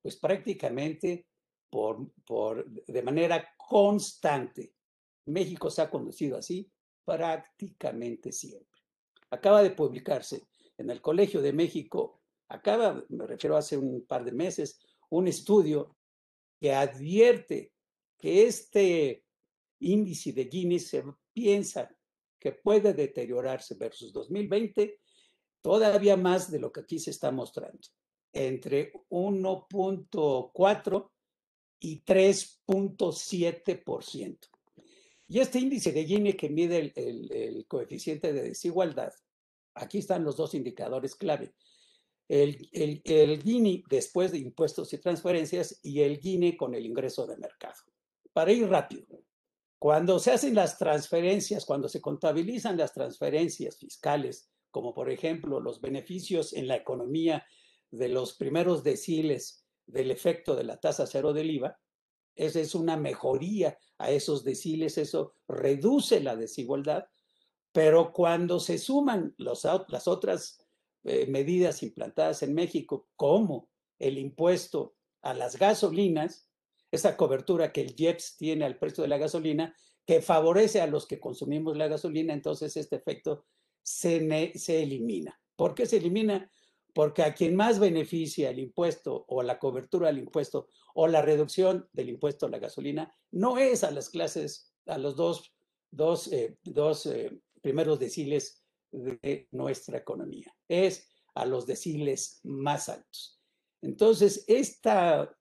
[0.02, 1.28] pues prácticamente
[1.70, 4.74] por, por, de manera constante.
[5.26, 6.72] México se ha conducido así
[7.06, 8.69] prácticamente siempre.
[9.32, 14.32] Acaba de publicarse en el Colegio de México, acaba, me refiero hace un par de
[14.32, 15.98] meses, un estudio
[16.60, 17.74] que advierte
[18.18, 19.26] que este
[19.80, 21.90] índice de Gini se piensa
[22.40, 25.00] que puede deteriorarse versus 2020
[25.62, 27.80] todavía más de lo que aquí se está mostrando
[28.32, 31.12] entre 1.4
[31.80, 34.38] y 3.7%.
[35.32, 39.14] Y este índice de Gini que mide el, coeficiente de desigualdad,
[39.76, 41.54] aquí están los dos indicadores clave.
[42.28, 47.28] El, el, el, Gini después de impuestos y transferencias y el Gini con el ingreso
[47.28, 47.78] de mercado.
[48.34, 49.06] Para ir rápido,
[49.78, 55.80] cuando se hacen las transferencias, cuando se contabilizan las transferencias fiscales, como por ejemplo los
[55.80, 57.46] beneficios en la economía
[57.92, 61.80] de los primeros deciles del efecto de la tasa cero del IVA,
[62.40, 67.06] esa es una mejoría a esos deciles, eso reduce la desigualdad,
[67.74, 70.66] pero cuando se suman las otras
[71.04, 76.48] eh, medidas implantadas en México, como el impuesto a las gasolinas,
[76.92, 79.76] esa cobertura que el IEPS tiene al precio de la gasolina,
[80.06, 83.46] que favorece a los que consumimos la gasolina, entonces este efecto
[83.84, 84.18] se
[84.82, 85.38] elimina.
[85.58, 86.50] ¿Por qué se elimina?
[86.94, 91.88] Porque a quien más beneficia el impuesto o la cobertura del impuesto o la reducción
[91.94, 95.54] del impuesto a la gasolina no es a las clases, a los dos,
[95.92, 103.40] dos, eh, dos eh, primeros deciles de nuestra economía, es a los deciles más altos.
[103.82, 105.38] Entonces, esta,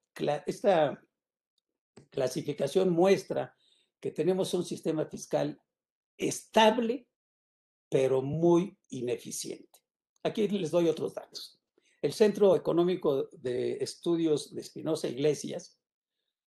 [0.46, 1.02] esta
[2.10, 3.54] clasificación muestra
[4.00, 5.60] que tenemos un sistema fiscal
[6.16, 7.08] estable,
[7.88, 9.78] pero muy ineficiente.
[10.28, 11.58] Aquí les doy otros datos.
[12.02, 15.80] El Centro Económico de Estudios de Espinosa Iglesias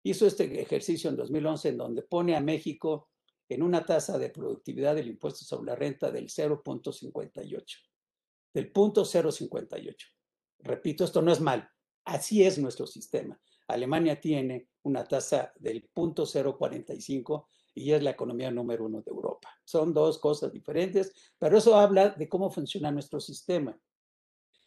[0.04, 3.10] hizo este ejercicio en 2011 en donde pone a México
[3.48, 7.66] en una tasa de productividad del impuesto sobre la renta del 0.58,
[8.54, 9.96] del punto 0.58.
[10.60, 11.68] Repito, esto no es mal,
[12.04, 13.40] así es nuestro sistema.
[13.68, 17.48] Alemania tiene una tasa del punto 0.45
[17.80, 19.50] y es la economía número uno de Europa.
[19.64, 23.80] Son dos cosas diferentes, pero eso habla de cómo funciona nuestro sistema.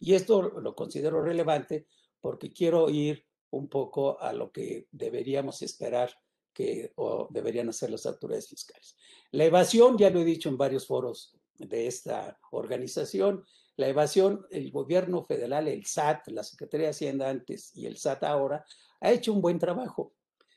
[0.00, 1.86] Y esto lo considero relevante
[2.20, 6.10] porque quiero ir un poco a lo que deberíamos esperar
[6.54, 8.96] que o deberían hacer las autoridades fiscales.
[9.30, 13.44] La evasión, ya lo he dicho en varios foros de esta organización,
[13.76, 18.24] la evasión, el gobierno federal, el SAT, la Secretaría de Hacienda antes y el SAT
[18.24, 18.64] ahora,
[19.00, 20.14] ha hecho un buen trabajo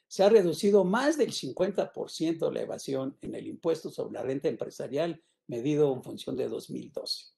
[0.08, 5.22] se ha reducido más del 50% la evasión en el impuesto sobre la renta empresarial
[5.48, 7.36] medido en función de 2012.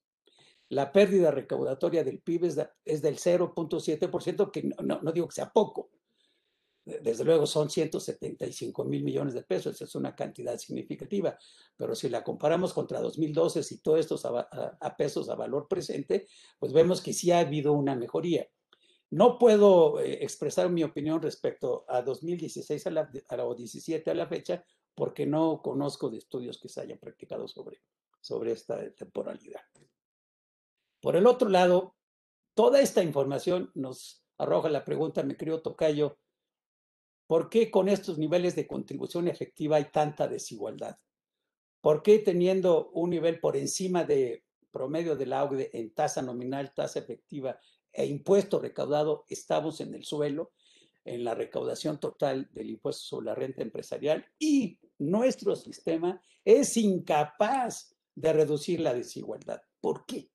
[0.70, 2.46] La pérdida recaudatoria del PIB
[2.84, 5.92] es, del 0.7%, que no, digo que sea poco,
[6.88, 11.38] desde luego son 175 mil millones de pesos, es una cantidad significativa,
[11.76, 16.28] pero si la comparamos contra 2012 y todo esto a, pesos a valor presente,
[16.60, 18.48] pues vemos que sí ha habido una mejoría.
[19.10, 23.10] No puedo eh, expresar mi opinión respecto a 2016 a la,
[23.46, 24.66] o 17 a la fecha,
[24.96, 27.82] porque no conozco de estudios que se hayan practicado sobre,
[28.20, 29.62] sobre esta temporalidad.
[31.02, 31.96] Por el otro lado,
[32.54, 36.18] toda esta información nos arroja la pregunta, me creo Tocayo,
[37.28, 40.98] ¿Por qué con estos niveles de contribución efectiva hay tanta desigualdad?
[41.82, 47.00] ¿Por qué teniendo un nivel por encima de promedio del AUDE en tasa nominal, tasa
[47.00, 47.60] efectiva
[47.98, 50.54] e impuesto recaudado estamos en el suelo
[51.04, 57.94] en la recaudación total del impuesto sobre la renta empresarial y nuestro sistema es incapaz
[58.16, 59.62] de reducir la desigualdad?
[59.82, 60.30] ¿Por qué?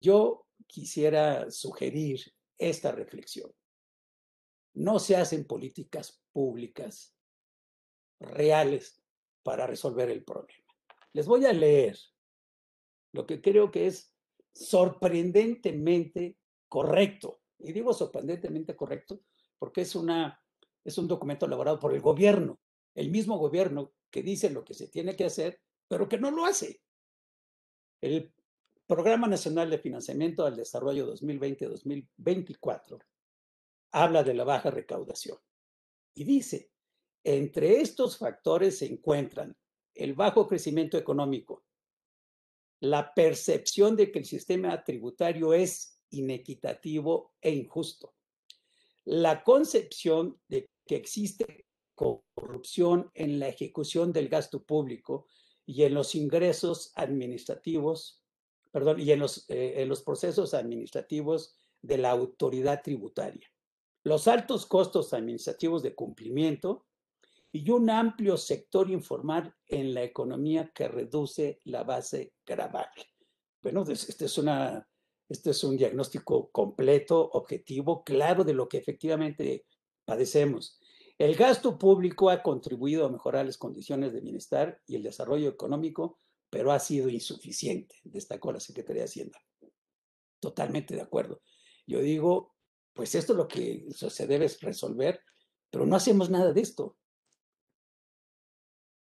[0.00, 2.20] Yo quisiera sugerir
[2.58, 3.52] esta reflexión
[4.74, 7.14] no se hacen políticas públicas
[8.20, 9.00] reales
[9.42, 10.64] para resolver el problema.
[11.12, 11.98] Les voy a leer
[13.12, 14.13] lo que creo que es
[14.54, 16.38] sorprendentemente
[16.68, 17.40] correcto.
[17.58, 19.20] Y digo sorprendentemente correcto
[19.58, 20.40] porque es, una,
[20.84, 22.60] es un documento elaborado por el gobierno,
[22.94, 26.44] el mismo gobierno que dice lo que se tiene que hacer, pero que no lo
[26.44, 26.80] hace.
[28.00, 28.32] El
[28.86, 33.02] Programa Nacional de Financiamiento al Desarrollo 2020-2024
[33.92, 35.38] habla de la baja recaudación.
[36.14, 36.70] Y dice,
[37.24, 39.56] entre estos factores se encuentran
[39.94, 41.63] el bajo crecimiento económico,
[42.80, 48.14] la percepción de que el sistema tributario es inequitativo e injusto,
[49.04, 55.26] la concepción de que existe corrupción en la ejecución del gasto público
[55.66, 58.22] y en los ingresos administrativos,
[58.70, 63.48] perdón, y en los, eh, en los procesos administrativos de la autoridad tributaria.
[64.02, 66.86] Los altos costos administrativos de cumplimiento
[67.54, 73.06] y un amplio sector informal en la economía que reduce la base gravable.
[73.62, 74.88] Bueno, este es, una,
[75.28, 79.66] este es un diagnóstico completo, objetivo, claro de lo que efectivamente
[80.04, 80.80] padecemos.
[81.16, 86.18] El gasto público ha contribuido a mejorar las condiciones de bienestar y el desarrollo económico,
[86.50, 89.38] pero ha sido insuficiente, destacó la Secretaría de Hacienda.
[90.40, 91.40] Totalmente de acuerdo.
[91.86, 92.56] Yo digo,
[92.92, 95.20] pues esto es lo que se debe resolver,
[95.70, 96.96] pero no hacemos nada de esto.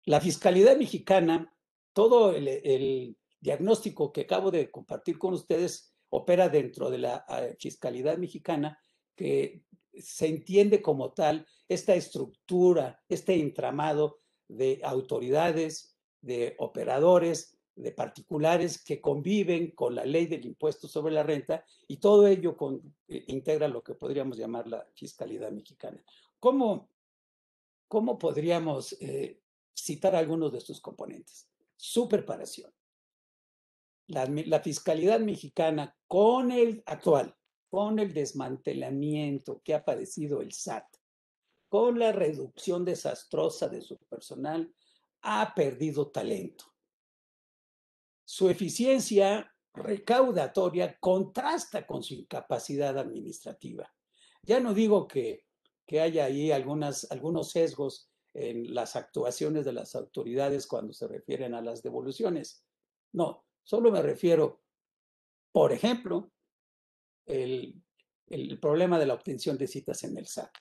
[0.07, 1.53] La fiscalidad mexicana,
[1.91, 8.17] todo el, diagnóstico que acabo de compartir con ustedes opera dentro de la ah, fiscalidad
[8.17, 8.79] mexicana,
[9.15, 18.81] que se entiende como tal esta estructura, este entramado de autoridades, de operadores, de particulares
[18.81, 22.55] que conviven con la ley del impuesto sobre la renta y todo ello
[23.09, 26.01] eh, integra lo que podríamos llamar la fiscalidad mexicana.
[26.39, 26.89] ¿Cómo,
[27.89, 29.41] cómo podríamos eh,
[29.77, 31.49] citar algunos de estos componentes?
[31.75, 32.71] Su preparación.
[34.07, 37.35] La, fiscalidad mexicana con el actual,
[37.69, 40.85] con el desmantelamiento que ha padecido el SAT,
[41.67, 44.73] con la reducción desastrosa de su personal,
[45.21, 46.77] ha perdido talento
[48.29, 53.89] su eficiencia recaudatoria contrasta con su incapacidad administrativa.
[54.43, 55.45] Ya no digo que,
[55.85, 57.07] que haya ahí algunos
[57.49, 62.63] sesgos en las actuaciones de las autoridades cuando se refieren a las devoluciones.
[63.13, 64.61] No, solo me refiero,
[65.51, 66.31] por ejemplo,
[67.25, 67.83] el,
[68.27, 70.51] el problema de la obtención de citas en el SAT.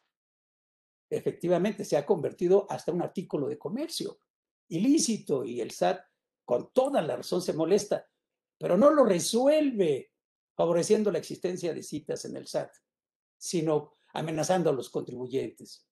[1.10, 4.20] Efectivamente, se ha convertido hasta un artículo de comercio
[4.68, 6.00] ilícito y el SAT
[6.46, 8.08] con toda la razón se molesta,
[8.58, 10.12] pero no lo resuelve
[10.56, 12.72] favoreciendo la existencia de citas en el SAT,
[13.36, 15.86] sino amenazando a los contribuyentes.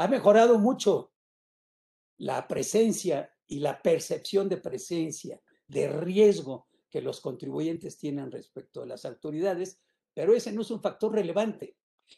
[0.00, 1.12] Ha mejorado mucho
[2.16, 8.86] la presencia y la percepción de presencia, de riesgo que los contribuyentes tienen respecto a
[8.86, 9.78] las autoridades,
[10.14, 11.76] pero ese no es un factor relevante.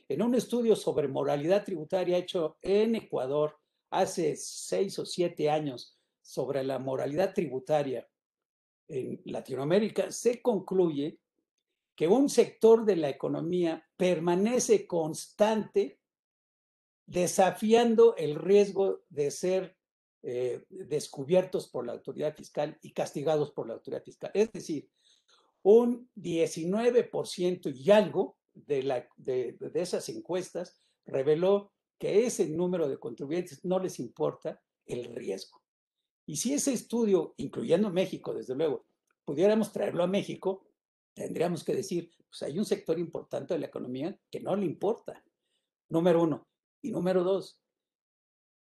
[0.09, 3.59] En un estudio sobre moralidad tributaria hecho en Ecuador
[3.91, 8.09] hace seis o siete años sobre la moralidad tributaria
[8.87, 11.19] en Latinoamérica, se concluye
[11.97, 15.99] que un sector de la economía permanece constante
[17.07, 19.77] desafiando el riesgo de ser
[20.23, 24.31] eh, descubiertos por la autoridad fiscal y castigados por la autoridad fiscal.
[24.35, 24.89] Es decir,
[25.63, 33.65] un 19% y algo de, la, de esas encuestas reveló que ese número de contribuyentes
[33.65, 35.63] no les importa el riesgo.
[36.27, 38.87] Y si ese estudio, incluyendo México, desde luego,
[39.25, 40.67] pudiéramos traerlo a México,
[41.15, 45.23] tendríamos que decir, pues hay un sector importante de la economía que no le importa.
[45.89, 46.49] número uno.
[46.83, 47.59] Y número dos,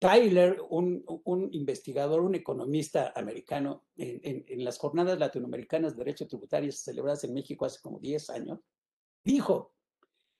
[0.00, 1.04] Tyler, un,
[1.52, 7.66] investigador, un economista americano, en, en, las jornadas latinoamericanas de derecho tributario celebradas en México
[7.66, 8.61] hace como 10 años,
[9.22, 9.74] dijo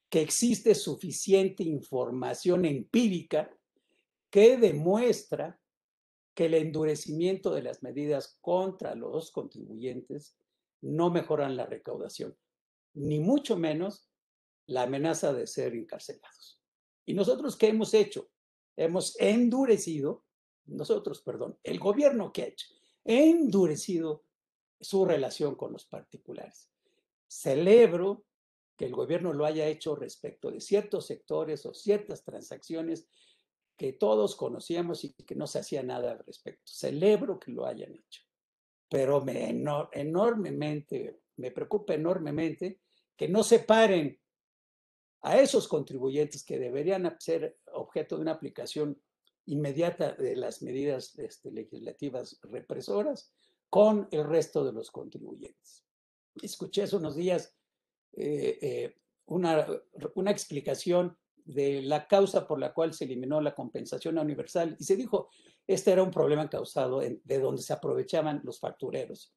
[0.09, 3.55] que existe suficiente información empírica
[4.31, 5.59] que demuestra
[6.33, 10.37] que el endurecimiento de las medidas contra los contribuyentes
[10.81, 12.35] no mejoran la recaudación,
[12.93, 14.09] ni mucho menos
[14.65, 16.60] la amenaza de ser encarcelados.
[17.05, 18.29] ¿Y nosotros qué hemos hecho?
[18.77, 20.25] Hemos endurecido,
[20.65, 22.67] nosotros, perdón, el gobierno que ha hecho,
[23.03, 24.23] endurecido
[24.79, 26.69] su relación con los particulares.
[27.27, 28.25] Celebro
[28.75, 33.07] que el gobierno lo haya hecho respecto de ciertos sectores o ciertas transacciones
[33.77, 36.63] que todos conocíamos y que no se hacía nada al respecto.
[36.65, 38.21] Celebro que lo hayan hecho,
[38.87, 42.79] pero me enormemente, me preocupa enormemente
[43.15, 44.20] que no separen
[45.21, 48.99] a esos contribuyentes que deberían ser objeto de una aplicación
[49.45, 53.33] inmediata de las medidas este, legislativas represoras
[53.69, 55.85] con el resto de los contribuyentes.
[56.41, 57.55] Escuché hace unos días
[58.13, 58.95] eh, eh,
[59.25, 59.65] una,
[60.15, 64.95] una explicación de la causa por la cual se eliminó la compensación universal y se
[64.95, 65.29] dijo,
[65.67, 69.33] este era un problema causado de donde se aprovechaban los factureros.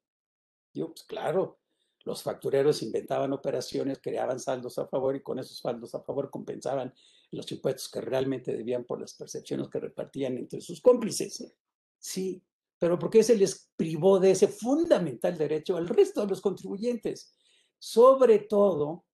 [0.73, 1.59] Yo, pues claro,
[2.05, 6.93] los factureros inventaban operaciones, creaban saldos a favor y con esos saldos a favor compensaban
[7.31, 11.53] los impuestos que realmente debían por las percepciones que repartían entre sus cómplices.
[11.99, 12.41] Sí,
[12.79, 17.35] pero ¿por qué se les privó de ese fundamental derecho al resto de los contribuyentes?
[17.79, 19.05] sobre todo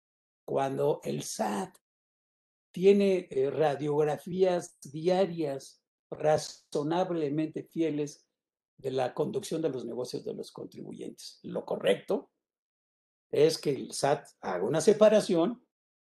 [0.45, 1.77] cuando el SAT
[2.71, 8.27] tiene eh, radiografías diarias razonablemente fieles
[8.77, 11.41] de la conducción de los negocios de los contribuyentes.
[11.43, 12.31] Lo correcto
[13.31, 15.65] es que el SAT haga una separación,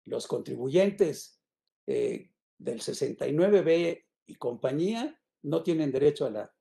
[0.04, 1.40] los contribuyentes
[1.86, 6.54] eh, del 69B y compañía no tienen derecho a la,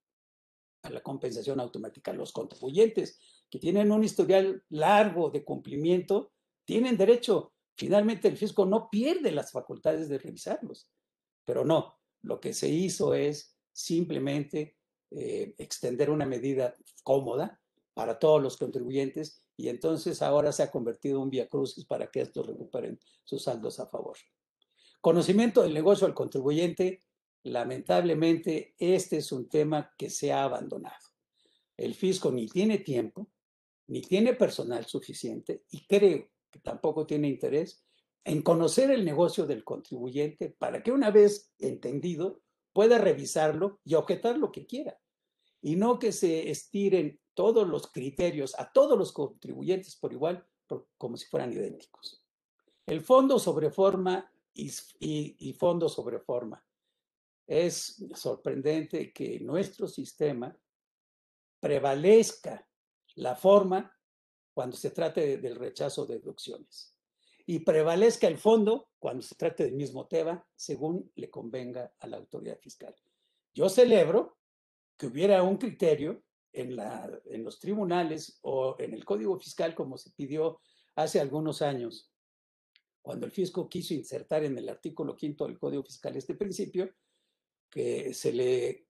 [0.84, 2.14] a la compensación automática.
[2.14, 6.34] Los contribuyentes que tienen un historial largo de cumplimiento,
[6.66, 7.54] tienen derecho.
[7.78, 10.90] Finalmente el fisco no pierde las facultades de revisarlos,
[11.46, 14.78] pero no, lo que se hizo es simplemente
[15.12, 17.62] eh, extender una medida cómoda
[17.94, 22.10] para todos los contribuyentes y entonces ahora se ha convertido en un vía crucis para
[22.10, 24.18] que estos recuperen sus saldos a favor.
[25.02, 27.04] Conocimiento del negocio al contribuyente,
[27.44, 31.06] lamentablemente este es un tema que se ha abandonado.
[31.76, 33.30] El fisco ni tiene tiempo,
[33.88, 37.84] ni tiene personal suficiente y creo que tampoco tiene interés
[38.24, 42.42] en conocer el negocio del contribuyente para que una vez entendido
[42.72, 44.98] pueda revisarlo y objetar lo que quiera.
[45.64, 50.46] Y no que se estiren todos los criterios a todos los contribuyentes por igual,
[50.98, 52.24] como si fueran idénticos.
[52.86, 56.64] El fondo sobre forma y, y fondo sobre forma.
[57.48, 60.56] Es sorprendente que nuestro sistema
[61.60, 62.68] prevalezca
[63.16, 63.92] la forma
[64.54, 66.94] cuando se trate del rechazo de deducciones
[67.46, 72.18] y prevalezca el fondo cuando se trate del mismo tema, según le convenga a la
[72.18, 72.96] autoridad fiscal.
[73.54, 74.38] Yo celebro
[75.04, 76.24] que hubiera un criterio
[76.54, 80.62] en, la, en los tribunales o en el Código Fiscal, como se pidió
[80.96, 82.10] hace algunos años,
[83.02, 86.90] cuando el fisco quiso insertar en el artículo quinto del Código Fiscal este principio,
[87.70, 88.88] que se le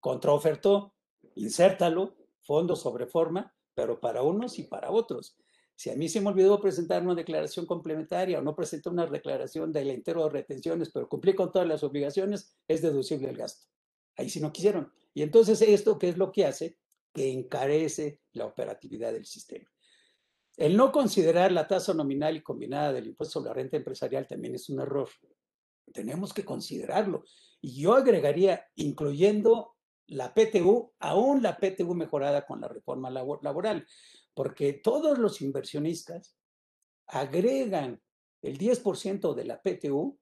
[0.00, 0.96] contraofertó,
[1.36, 5.36] insértalo, fondo sobre forma, pero para unos y para otros.
[5.76, 9.72] Si a mí se me olvidó presentar una declaración complementaria o no presenté una declaración
[9.72, 13.71] del entero de retenciones, pero cumplí con todas las obligaciones, es deducible el gasto.
[14.16, 14.92] Ahí sí no quisieron.
[15.14, 16.78] Y entonces esto, ¿qué es lo que hace?
[17.12, 19.70] Que encarece la operatividad del sistema.
[20.56, 24.54] El no considerar la tasa nominal y combinada del impuesto sobre la renta empresarial también
[24.54, 25.08] es un error.
[25.92, 27.24] Tenemos que considerarlo.
[27.60, 29.76] Y yo agregaría, incluyendo
[30.08, 33.86] la PTU, aún la PTU mejorada con la reforma laboral,
[34.34, 36.36] porque todos los inversionistas
[37.06, 38.00] agregan
[38.42, 40.18] el 10% de la PTU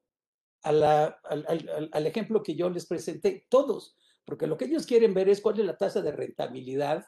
[0.63, 3.95] al, al, ejemplo que yo les presenté, todos,
[4.25, 7.05] porque lo que ellos quieren ver es cuál es la tasa de rentabilidad,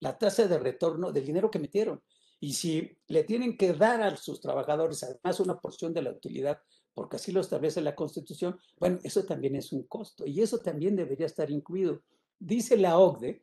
[0.00, 2.02] la tasa de retorno del dinero que metieron.
[2.40, 6.60] Y si le tienen que dar a sus trabajadores además una porción de la utilidad,
[6.94, 10.96] porque así lo establece la Constitución, bueno, eso también es un costo y eso también
[10.96, 12.02] debería estar incluido.
[12.38, 13.42] Dice la OCDE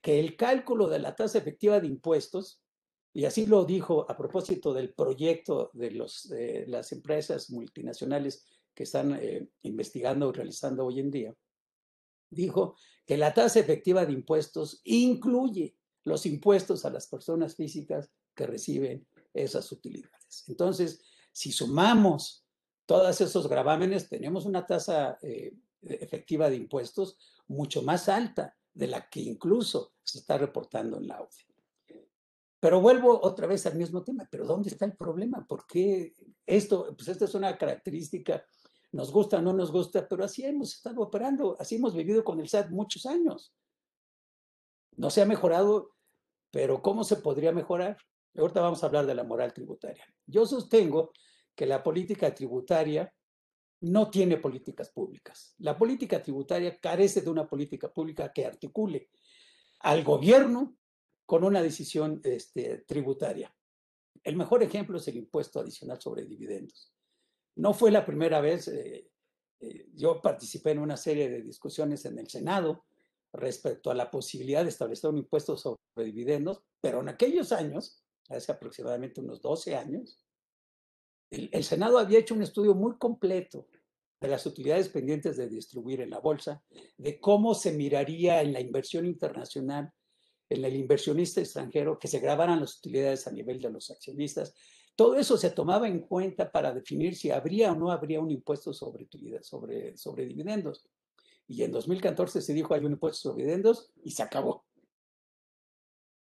[0.00, 2.62] que el cálculo de la tasa efectiva de impuestos,
[3.12, 6.32] y así lo dijo a propósito del proyecto de los,
[6.66, 8.46] las empresas multinacionales
[8.80, 11.34] que están eh, investigando y realizando hoy en día,
[12.30, 18.46] dijo que la tasa efectiva de impuestos incluye los impuestos a las personas físicas que
[18.46, 20.44] reciben esas utilidades.
[20.48, 22.46] Entonces, si sumamos
[22.86, 25.52] todos esos gravámenes, tenemos una tasa eh,
[25.82, 27.18] efectiva de impuestos
[27.48, 31.50] mucho más alta de la que incluso se está reportando en la OCDE.
[32.60, 35.46] Pero vuelvo otra vez al mismo tema, pero ¿dónde está el problema?
[35.46, 36.14] ¿Por qué
[36.46, 36.94] esto?
[36.94, 38.44] Pues esta es una característica,
[38.92, 42.48] nos gusta no nos gusta, pero así hemos estado operando, así hemos vivido con el
[42.48, 43.54] SAT muchos años.
[44.96, 45.92] No se ha mejorado,
[46.50, 47.96] pero ¿cómo se podría mejorar?
[48.36, 50.04] Ahorita vamos a hablar de la moral tributaria.
[50.26, 51.12] Yo sostengo
[51.54, 53.12] que la política tributaria
[53.82, 55.54] no tiene políticas públicas.
[55.58, 59.10] La política tributaria carece de una política pública que articule
[59.80, 60.76] al gobierno
[61.24, 63.54] con una decisión este, tributaria.
[64.22, 66.92] El mejor ejemplo es el impuesto adicional sobre dividendos.
[67.56, 69.10] No fue la primera vez, eh,
[69.60, 72.84] eh, yo participé en una serie de discusiones en el Senado
[73.32, 78.52] respecto a la posibilidad de establecer un impuesto sobre dividendos, pero en aquellos años, hace
[78.52, 80.18] aproximadamente unos 12 años,
[81.30, 83.68] el, el Senado había hecho un estudio muy completo
[84.20, 86.62] de las utilidades pendientes de distribuir en la bolsa,
[86.98, 89.92] de cómo se miraría en la inversión internacional
[90.50, 94.52] en el inversionista extranjero, que se grabaran las utilidades a nivel de los accionistas.
[95.00, 98.74] Todo eso se tomaba en cuenta para definir si habría o no habría un impuesto
[98.74, 99.08] sobre,
[100.26, 100.86] dividendos.
[101.48, 104.66] Y en 2014 se dijo hay un impuesto sobre dividendos y se acabó.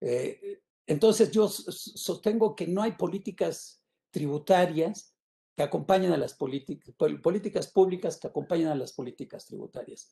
[0.01, 5.15] Eh, entonces yo sostengo que no hay políticas tributarias
[5.55, 10.11] que acompañen a las políticas públicas que acompañan a las políticas tributarias.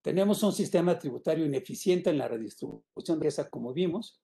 [0.00, 4.18] Tenemos un sistema tributario ineficiente en la redistribución de esa, como vimos.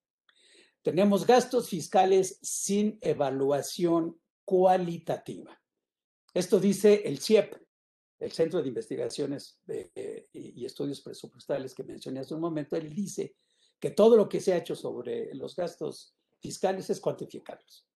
[0.89, 5.61] Tenemos gastos fiscales sin evaluación cualitativa.
[6.33, 7.57] Esto dice el CIEP,
[8.19, 9.61] el Centro de Investigaciones
[10.33, 12.75] y Estudios Presupuestales que mencioné hace un momento.
[12.75, 13.37] Él dice
[13.79, 17.87] que todo lo que se ha hecho sobre los gastos fiscales es cuantificarlos.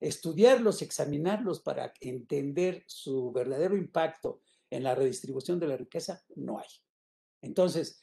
[0.00, 6.68] Estudiarlos, examinarlos para entender su verdadero impacto en la redistribución de la riqueza, no hay.
[7.42, 8.00] Entonces,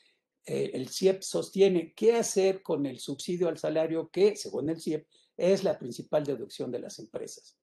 [0.47, 5.05] eh, el CIEP sostiene qué hacer con el subsidio al salario que, según el CIEP,
[5.35, 7.59] es la principal deducción de las empresas.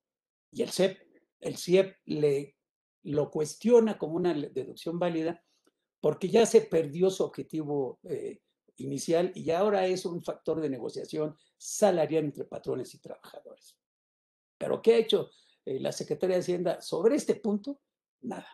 [0.52, 0.98] Y el CIEP,
[1.40, 2.56] el CIEP le,
[3.04, 5.42] lo cuestiona como una deducción válida
[5.98, 8.40] porque ya se perdió su objetivo eh,
[8.76, 13.78] inicial y ahora es un factor de negociación salarial entre patrones y trabajadores.
[14.58, 15.30] Pero ¿qué ha hecho
[15.64, 17.80] eh, la Secretaría de Hacienda sobre este punto?
[18.20, 18.46] Nada.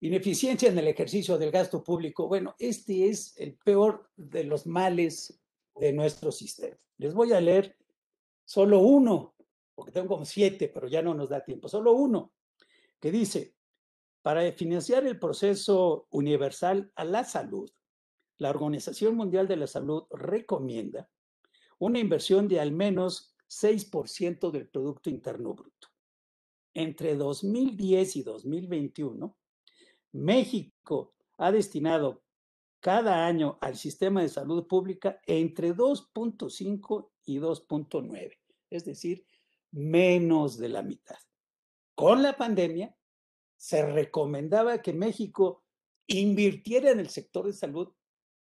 [0.00, 2.26] Ineficiencia en el ejercicio del gasto público.
[2.26, 5.42] Bueno, este es el peor de los males
[5.74, 6.76] de nuestro sistema.
[6.96, 7.76] Les voy a leer
[8.44, 9.34] solo uno,
[9.74, 11.68] porque tengo como siete, pero ya no nos da tiempo.
[11.68, 12.32] Solo uno,
[12.98, 13.54] que dice,
[14.22, 17.70] para financiar el proceso universal a la salud,
[18.38, 21.10] la Organización Mundial de la Salud recomienda
[21.78, 25.88] una inversión de al menos 6% del Producto Interno Bruto.
[26.72, 29.36] Entre 2010 y 2021,
[30.12, 32.22] México ha destinado
[32.80, 38.38] cada año al sistema de salud pública entre 2.5 y 2.9,
[38.70, 39.24] es decir,
[39.70, 41.18] menos de la mitad.
[41.94, 42.96] Con la pandemia,
[43.56, 45.64] se recomendaba que México
[46.06, 47.92] invirtiera en el sector de salud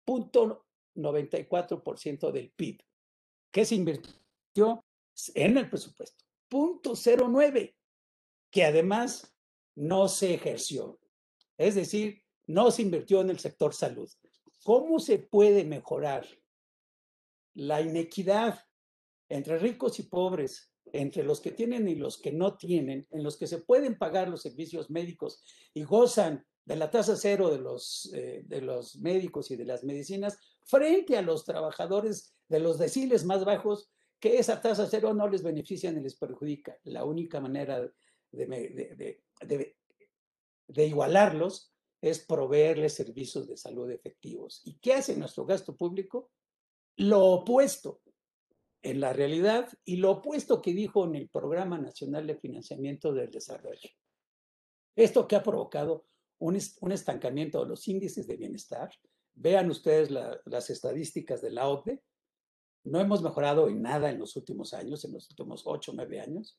[0.05, 2.83] 0.94% del PIB,
[3.51, 4.85] que se invirtió
[5.33, 7.75] en el presupuesto, 0.09,
[8.51, 9.35] que además
[9.75, 10.99] no se ejerció.
[11.57, 14.09] Es decir, no se invirtió en el sector salud.
[14.63, 16.25] ¿Cómo se puede mejorar
[17.53, 18.59] la inequidad
[19.29, 23.37] entre ricos y pobres, entre los que tienen y los que no tienen, en los
[23.37, 25.43] que se pueden pagar los servicios médicos
[25.73, 29.83] y gozan de la tasa cero de los, eh, de los médicos y de las
[29.83, 33.89] medicinas, frente a los trabajadores de los deciles más bajos,
[34.19, 36.77] que esa tasa cero no les beneficia ni les perjudica.
[36.83, 37.89] La única manera
[38.31, 39.21] de,
[40.75, 44.61] igualarlos es proveerles servicios de salud efectivos.
[44.65, 46.31] ¿Y qué hace nuestro gasto público?
[46.97, 48.01] Lo opuesto
[48.81, 53.31] en la realidad y lo opuesto que dijo en el Programa Nacional de Financiamiento del
[53.31, 53.89] Desarrollo.
[54.95, 56.05] Esto que ha provocado
[56.39, 56.55] un,
[56.91, 58.91] estancamiento de los índices de bienestar.
[59.33, 62.03] Vean ustedes las estadísticas de la OCDE.
[62.83, 66.57] No hemos mejorado en nada en los últimos años, en los últimos ocho nueve años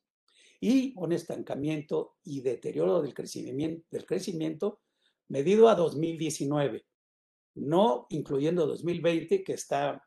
[0.61, 4.81] y un estancamiento y deterioro del crecimiento, del crecimiento
[5.29, 6.85] medido a 2019,
[7.57, 10.03] no incluyendo 2020 que está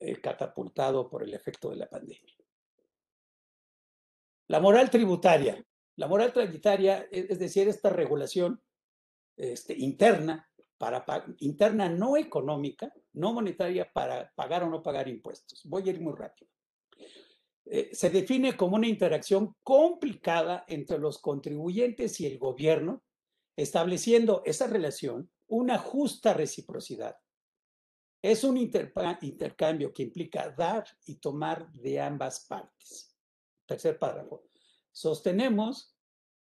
[0.00, 2.34] eh, catapultado por el efecto de la pandemia.
[4.48, 5.62] La moral tributaria.
[5.96, 8.62] La moral tributaria, e, es decir, esta regulación
[9.36, 10.48] este, interna,
[10.78, 11.04] para,
[11.38, 15.62] interna no económica, no monetaria, para pagar o no pagar impuestos.
[15.64, 16.50] Voy a ir muy rápido.
[17.70, 23.02] Eh, se define como una interacción complicada entre los contribuyentes y el gobierno,
[23.56, 27.16] estableciendo esa relación una justa reciprocidad.
[28.22, 33.16] Es un intercambio que implica dar y tomar de ambas partes.
[33.66, 34.44] Tercer párrafo.
[34.90, 35.96] Sostenemos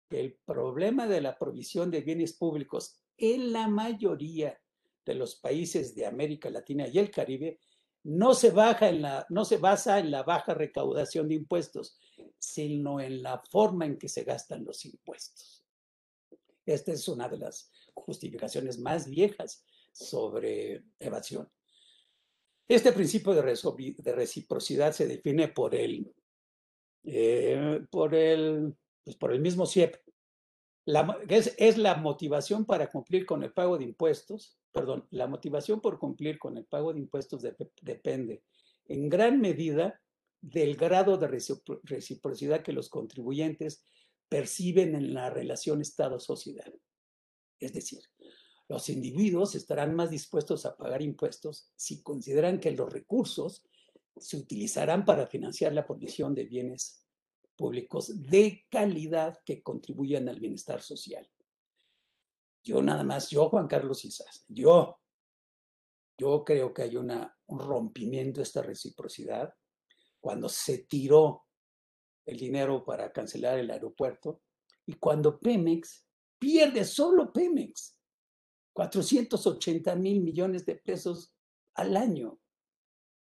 [0.10, 4.60] que el problema de la provisión de bienes públicos en la mayoría
[5.06, 7.60] de los países de América Latina y el Caribe
[8.08, 12.00] no se, baja en la, no se basa en la baja recaudación de impuestos,
[12.40, 15.66] sino en la forma en que se gastan los impuestos.
[16.66, 21.50] Esta es una de las justificaciones más viejas sobre evasión.
[22.70, 26.10] Este principio de, reciprocidad se define por el,
[27.04, 29.98] eh, por el, pues por el mismo CIEP.
[31.28, 36.38] Es la motivación para cumplir con el pago de impuestos, perdón, la motivación por cumplir
[36.38, 37.44] con el pago de impuestos
[37.82, 38.44] depende
[38.86, 40.00] en gran medida
[40.40, 41.28] del grado de
[41.84, 43.84] reciprocidad que los contribuyentes
[44.30, 46.72] perciben en la relación Estado-sociedad.
[47.60, 48.02] Es decir,
[48.70, 53.64] los individuos estarán más dispuestos a pagar impuestos si consideran que los recursos
[54.16, 57.04] se utilizarán para financiar la provisión de bienes
[57.56, 61.28] públicos de calidad que contribuyan al bienestar social.
[62.68, 65.00] Yo nada más, yo Juan Carlos Isas, yo,
[66.18, 69.54] yo creo que hay una, un rompimiento de esta reciprocidad
[70.20, 71.46] cuando se tiró
[72.26, 74.42] el dinero para cancelar el aeropuerto
[74.86, 76.06] y cuando Pemex
[76.38, 77.98] pierde solo Pemex
[78.74, 81.34] 480 mil millones de pesos
[81.76, 82.38] al año.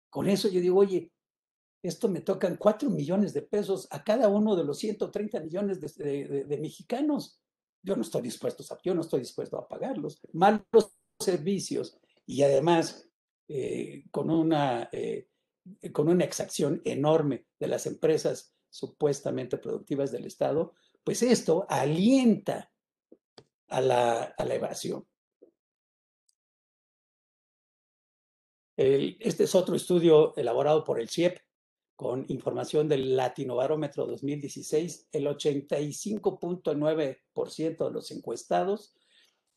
[0.09, 1.13] Con eso yo digo, oye,
[1.81, 6.57] esto me tocan 4 millones de pesos a cada uno de los 130 millones de,
[6.61, 7.39] mexicanos.
[7.81, 10.19] Yo no estoy dispuesto a, yo no estoy dispuesto a pagarlos.
[10.33, 13.09] Malos servicios y además
[13.47, 15.27] eh, con, una, eh,
[15.91, 20.73] con una exacción enorme de las empresas supuestamente productivas del Estado,
[21.03, 22.71] pues esto alienta
[23.69, 25.05] a la, a la evasión.
[28.81, 31.37] este es otro estudio elaborado por el CIEP
[31.99, 35.09] con información del Latinobarómetro 2016.
[35.11, 38.95] El 85.9% de los encuestados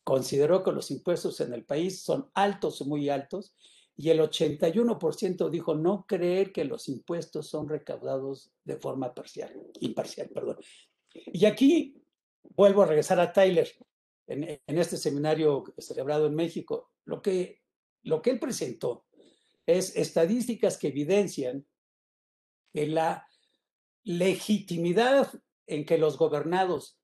[0.03, 3.55] consideró que los impuestos en el país son altos o muy altos
[3.95, 10.27] y el 81% dijo no creer que los impuestos son recaudados de forma parcial, imparcial.
[10.27, 10.57] Perdón.
[11.13, 11.95] Y aquí
[12.57, 13.69] vuelvo a regresar a Tyler
[14.27, 16.91] en, en este seminario celebrado en México.
[17.05, 17.61] Lo que,
[18.01, 19.05] lo que él presentó
[19.65, 21.65] es estadísticas que evidencian
[22.73, 23.27] que la
[24.03, 25.31] legitimidad
[25.67, 26.99] en que los gobernados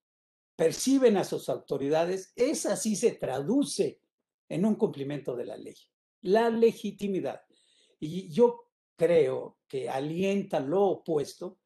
[0.55, 4.01] perciben a sus autoridades, esa sí se traduce
[4.49, 5.75] en un cumplimiento de la ley.
[6.21, 7.41] La legitimidad.
[7.99, 8.65] Y yo
[8.97, 11.59] creo que alienta lo opuesto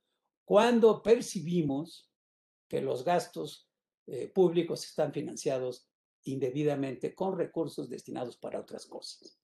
[0.46, 2.12] cuando percibimos
[2.68, 3.68] que los gastos
[4.06, 5.88] eh, públicos están financiados
[6.26, 9.40] indebidamente con recursos destinados para otras cosas.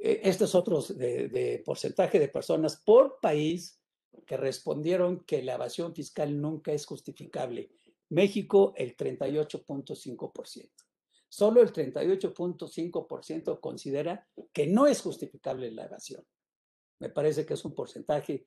[0.00, 3.80] Eh, estos otros de, porcentaje de personas por país
[4.26, 7.70] que respondieron que la evasión fiscal nunca es justificable.
[8.10, 10.70] México, el 38.5%.
[11.28, 16.24] Solo el 38.5% considera que no es justificable la evasión.
[17.00, 18.46] Me parece que es un porcentaje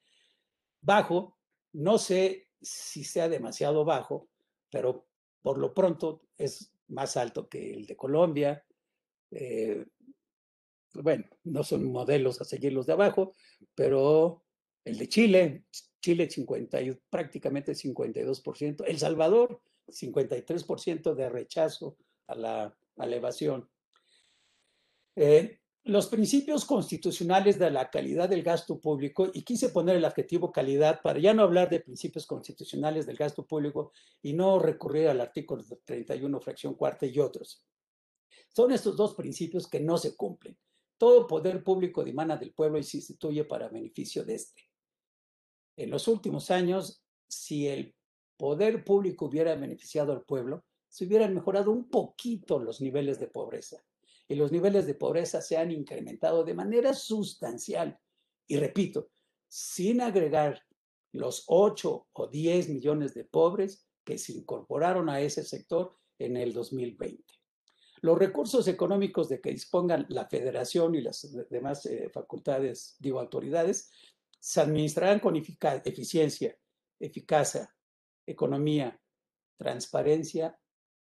[0.82, 1.38] bajo.
[1.74, 4.30] No sé si sea demasiado bajo,
[4.70, 5.08] pero
[5.42, 8.66] por lo pronto es más alto que el de Colombia,
[9.32, 9.86] eh,
[10.94, 13.36] bueno, no son modelos a seguir los de abajo,
[13.76, 14.44] pero
[14.84, 15.66] el de Chile,
[16.02, 16.80] Chile 50,
[17.10, 23.68] prácticamente 52%, El Salvador 53% de rechazo a la, elevación.
[25.16, 30.52] Eh, los principios constitucionales de la calidad del gasto público, y quise poner el adjetivo
[30.52, 35.22] calidad para ya no hablar de principios constitucionales del gasto público y no recurrir al
[35.22, 37.66] artículo 31, fracción cuarta y otros.
[38.54, 40.56] Son estos dos principios que no se cumplen.
[41.02, 44.70] Todo poder público dimana del pueblo y se instituye para beneficio de este.
[45.76, 47.96] En los últimos años, si el
[48.38, 53.84] poder público hubiera beneficiado al pueblo, se hubieran mejorado un poquito los niveles de pobreza.
[54.28, 58.00] Y los niveles de pobreza se han incrementado de manera sustancial.
[58.46, 59.10] Y repito,
[59.48, 60.62] sin agregar
[61.14, 66.54] los 8 o 10 millones de pobres que se incorporaron a ese sector en el
[66.54, 67.41] 2020.
[68.02, 73.92] Los recursos económicos de que dispongan la federación y las demás eh, facultades, digo, autoridades,
[74.40, 76.58] se administrarán con eficiencia,
[77.00, 77.74] eficacia,
[78.26, 79.00] economía,
[79.56, 80.60] transparencia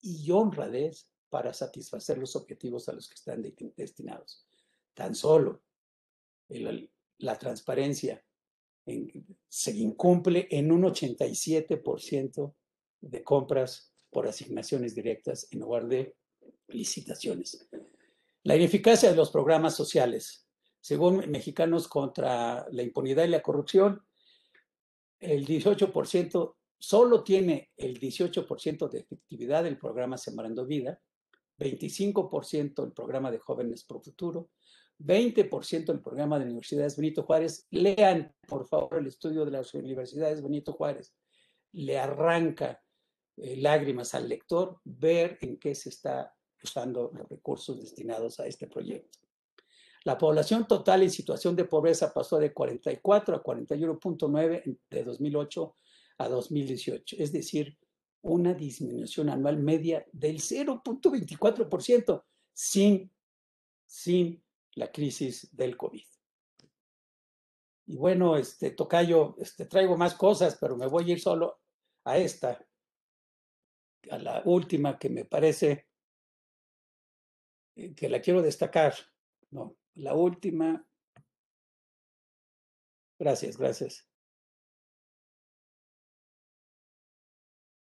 [0.02, 3.44] y honradez para satisfacer los objetivos a los que están
[3.76, 4.46] destinados.
[4.94, 5.64] Tan solo
[7.18, 8.24] la transparencia
[9.50, 12.54] se incumple en un 87%
[13.02, 16.16] de compras por asignaciones directas en lugar de
[16.74, 17.68] licitaciones.
[18.44, 20.48] La ineficacia de los programas sociales.
[20.82, 24.06] Según Mexicanos contra la Impunidad y la Corrupción,
[25.20, 31.00] el 18% solo tiene el 18% de efectividad del programa Sembrando Vida,
[31.58, 34.50] 25% el programa de Jóvenes Pro Futuro,
[35.00, 37.68] 20% el programa de Universidades Benito Juárez.
[37.72, 41.16] Lean, por favor, el estudio de las Universidades Benito Juárez.
[41.72, 42.84] Le arranca
[43.38, 48.68] eh, lágrimas al lector ver en qué se está usando los recursos destinados a este
[48.68, 49.20] proyecto.
[50.06, 55.76] La población total en situación de pobreza pasó de 44 a 41.9 de 2008
[56.18, 57.78] a 2018, es decir,
[58.22, 63.12] una disminución anual media del 0.24% sin,
[63.86, 64.44] sin
[64.76, 66.04] la crisis del COVID.
[67.86, 71.60] Y bueno, este tocayo, este, traigo más cosas, pero me voy a ir solo
[72.06, 72.66] a esta,
[74.10, 75.88] a la última que me parece
[77.76, 78.94] que la quiero destacar.
[79.52, 80.86] No, la última.
[83.20, 84.08] Gracias, gracias.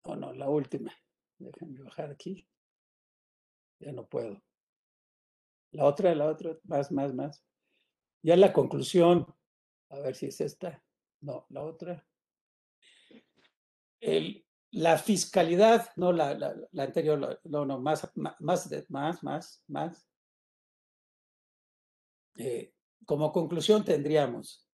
[0.06, 0.92] No, no, la última.
[1.38, 2.48] Déjenme bajar aquí.
[3.80, 4.42] Ya no puedo.
[5.72, 7.46] La otra, la otra, más, más, más.
[8.22, 9.26] Ya la conclusión,
[9.90, 10.84] a ver si es esta.
[11.22, 12.06] No, la otra.
[14.02, 20.10] El, la fiscalidad, no la, la, anterior, no, no, más, más, más, más, más.
[22.36, 22.74] Eh,
[23.06, 24.70] como conclusión tendríamos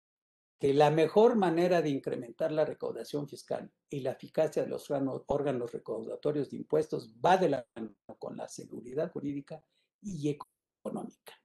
[0.59, 5.71] que la mejor manera de incrementar la recaudación fiscal y la eficacia de los órganos
[5.71, 9.63] recaudatorios de impuestos va de la mano con la seguridad jurídica
[10.01, 11.42] y económica.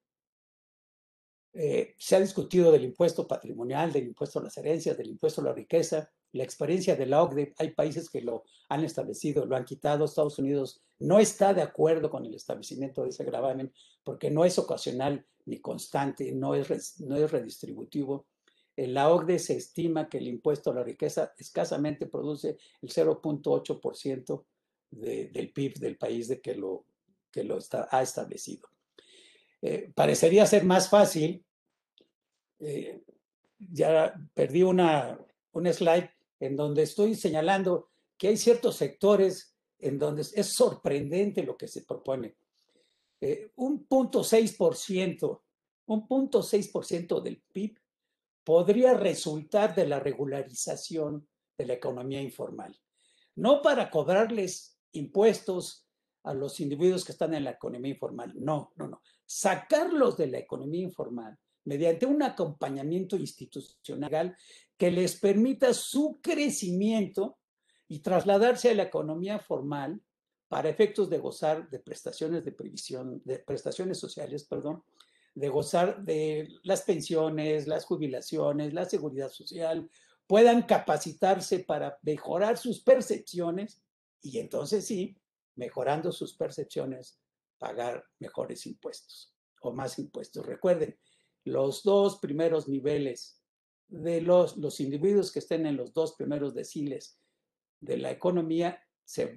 [1.61, 5.44] Eh, se ha discutido del impuesto patrimonial, del impuesto a las herencias, del impuesto a
[5.44, 6.09] la riqueza.
[6.30, 10.04] La experiencia de la OCDE, hay países que lo han establecido, lo han quitado.
[10.04, 13.72] Estados Unidos no está de acuerdo con el establecimiento de ese gravamen
[14.04, 18.26] porque no es ocasional ni constante, no es, no es redistributivo.
[18.76, 24.44] En la OCDE se estima que el impuesto a la riqueza escasamente produce el 0.8%
[24.92, 26.84] de, del PIB del país de que lo,
[27.32, 27.59] que lo
[27.90, 28.68] ha establecido.
[29.61, 31.44] Eh, parecería ser más fácil.
[32.61, 33.02] Eh,
[33.59, 35.18] ya perdí una,
[35.52, 41.56] un slide en donde estoy señalando que hay ciertos sectores en donde es sorprendente lo
[41.56, 42.36] que se propone.
[43.20, 45.40] Eh, un punto 6%,
[45.86, 47.78] un punto 6% del PIB
[48.44, 52.76] podría resultar de la regularización de la economía informal.
[53.34, 55.86] No para cobrarles impuestos
[56.24, 60.38] a los individuos que están en la economía informal, no, no, no sacarlos de la
[60.38, 61.38] economía informal
[61.68, 64.34] mediante un acompañamiento institucional
[64.78, 67.36] que les permita su crecimiento
[67.88, 70.00] y trasladarse a la economía formal
[70.48, 74.82] para efectos de gozar de prestaciones de previsión, de prestaciones sociales, perdón,
[75.34, 79.90] de gozar de las pensiones, las jubilaciones, la seguridad social,
[80.26, 83.82] puedan capacitarse para mejorar sus percepciones
[84.22, 85.18] y entonces sí,
[85.54, 87.20] mejorando sus percepciones,
[87.58, 90.46] pagar mejores impuestos o más impuestos.
[90.46, 90.98] Recuerden,
[91.53, 93.42] los dos primeros niveles
[93.88, 97.18] de los, los individuos que estén en los dos primeros deciles
[97.80, 98.82] de la economía,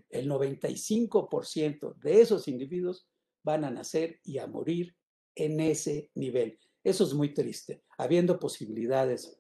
[0.09, 3.07] el 95% de esos individuos
[3.43, 4.95] van a nacer y a morir
[5.35, 6.59] en ese nivel.
[6.83, 9.39] Eso es muy triste, habiendo posibilidades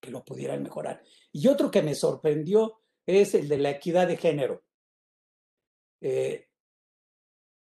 [0.00, 1.02] que lo pudieran mejorar.
[1.32, 4.64] Y otro que me sorprendió es el de la equidad de género.
[6.00, 6.48] Eh,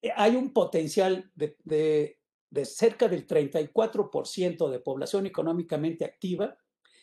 [0.01, 2.19] eh, hay un potencial de,
[2.65, 6.57] cerca del 34% de población económicamente activa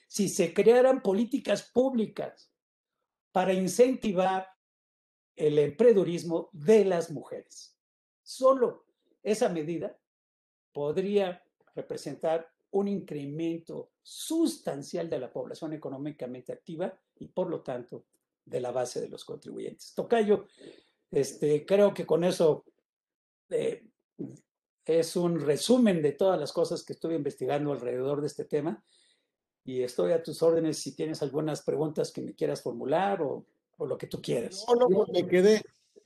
[0.07, 2.51] si se crearan políticas públicas
[3.33, 4.49] para incentivar
[5.37, 7.77] el emprendedurismo de las mujeres.
[8.23, 8.87] Solo
[9.23, 9.99] esa medida
[10.73, 11.43] podría
[11.75, 18.07] representar un incremento sustancial de la población económicamente activa y por lo tanto
[18.45, 19.95] de la base de los contribuyentes.
[19.95, 20.47] Tocayo,
[21.11, 22.65] este, creo que con eso
[23.51, 23.87] eh,
[24.89, 28.83] es un resumen de todas las cosas que estuve investigando alrededor de este tema
[29.65, 33.45] y estoy a tus órdenes si tienes algunas preguntas que me quieras formular o,
[33.77, 34.65] o lo que tú quieras.
[34.67, 35.63] No, no, me quedé,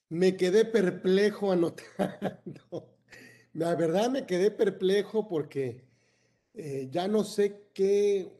[0.08, 2.88] me quedé perplejo anotando.
[3.54, 5.84] La verdad me quedé perplejo porque
[6.54, 8.32] eh, ya no sé qué.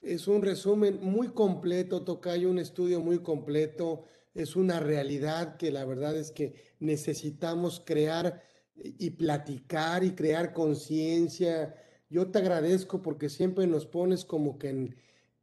[0.00, 4.04] Es un resumen muy completo, Tocayo, un estudio muy completo
[4.38, 8.42] es una realidad que la verdad es que necesitamos crear
[8.82, 11.74] y platicar y crear conciencia
[12.10, 14.96] yo te agradezco porque siempre nos pones como que en,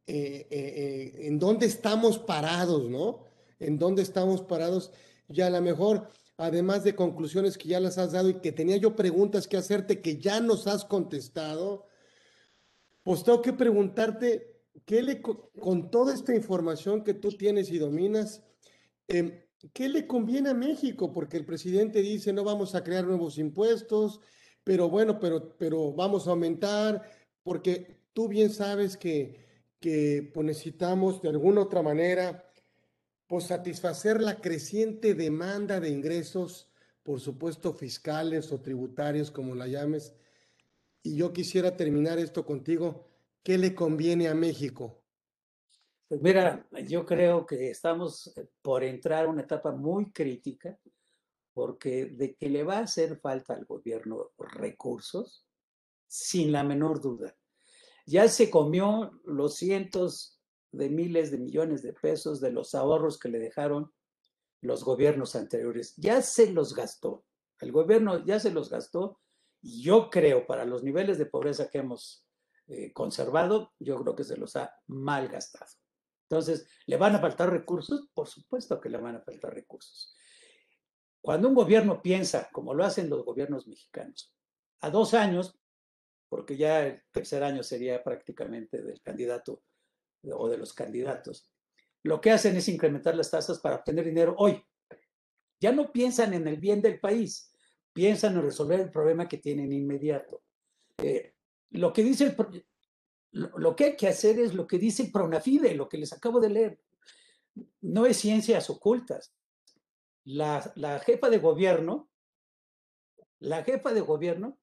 [0.06, 3.24] eh, eh, eh, en dónde estamos parados, ¿no?
[3.60, 4.90] En dónde estamos parados.
[5.28, 8.76] Y a lo mejor, además de conclusiones que ya las has dado y que tenía
[8.76, 11.86] yo preguntas que hacerte que ya nos has contestado,
[13.04, 18.42] pues tengo que preguntarte, ¿qué le, con toda esta información que tú tienes y dominas,
[19.06, 19.40] em,
[19.72, 21.12] ¿qué le conviene a México?
[21.12, 24.20] Porque el presidente dice, no vamos a crear nuevos impuestos,
[24.64, 27.08] pero bueno, pero, pero vamos a aumentar,
[27.42, 29.46] porque tú bien sabes que,
[29.80, 32.50] que pues, necesitamos de alguna otra manera
[33.26, 36.68] pues, satisfacer la creciente demanda de ingresos,
[37.02, 40.14] por supuesto fiscales o tributarios, como la llames.
[41.02, 43.08] Y yo quisiera terminar esto contigo.
[43.42, 44.95] ¿Qué le conviene a México?
[46.08, 50.78] Pues mira, yo creo que estamos eh, por entrar a una etapa muy crítica
[51.52, 55.46] porque de que le va a hacer falta al gobierno recursos,
[56.06, 57.34] sin la menor duda.
[58.04, 60.38] Ya se comió los cientos
[60.70, 63.90] de miles de millones de pesos de los ahorros que le dejaron
[64.60, 65.94] los gobiernos anteriores.
[65.96, 67.24] Ya se los gastó.
[67.58, 69.18] El gobierno ya se los gastó.
[69.62, 72.26] Y yo creo, para los niveles de pobreza que hemos
[72.66, 75.85] eh, conservado, yo creo que se los ha mal gastado.
[76.28, 78.08] Entonces, ¿le van a faltar recursos?
[78.12, 80.16] Por supuesto que le van a faltar recursos.
[81.20, 84.32] Cuando un gobierno piensa, como lo hacen los gobiernos mexicanos,
[84.80, 85.58] a dos años,
[86.28, 89.62] porque ya el tercer año sería prácticamente del candidato
[90.24, 91.48] o de los candidatos,
[92.02, 94.64] lo que hacen es incrementar las tasas para obtener dinero hoy.
[95.60, 97.52] Ya no piensan en el bien del país,
[97.92, 100.42] piensan en resolver el problema que tienen inmediato.
[100.98, 101.34] Eh,
[101.70, 102.36] lo que dice el,
[103.56, 106.50] lo que hay que hacer es lo que dice Pronafide, lo que les acabo de
[106.50, 106.80] leer.
[107.80, 109.36] No es ciencias ocultas
[110.26, 112.10] la, jefa de gobierno,
[113.38, 114.58] la jefa de gobierno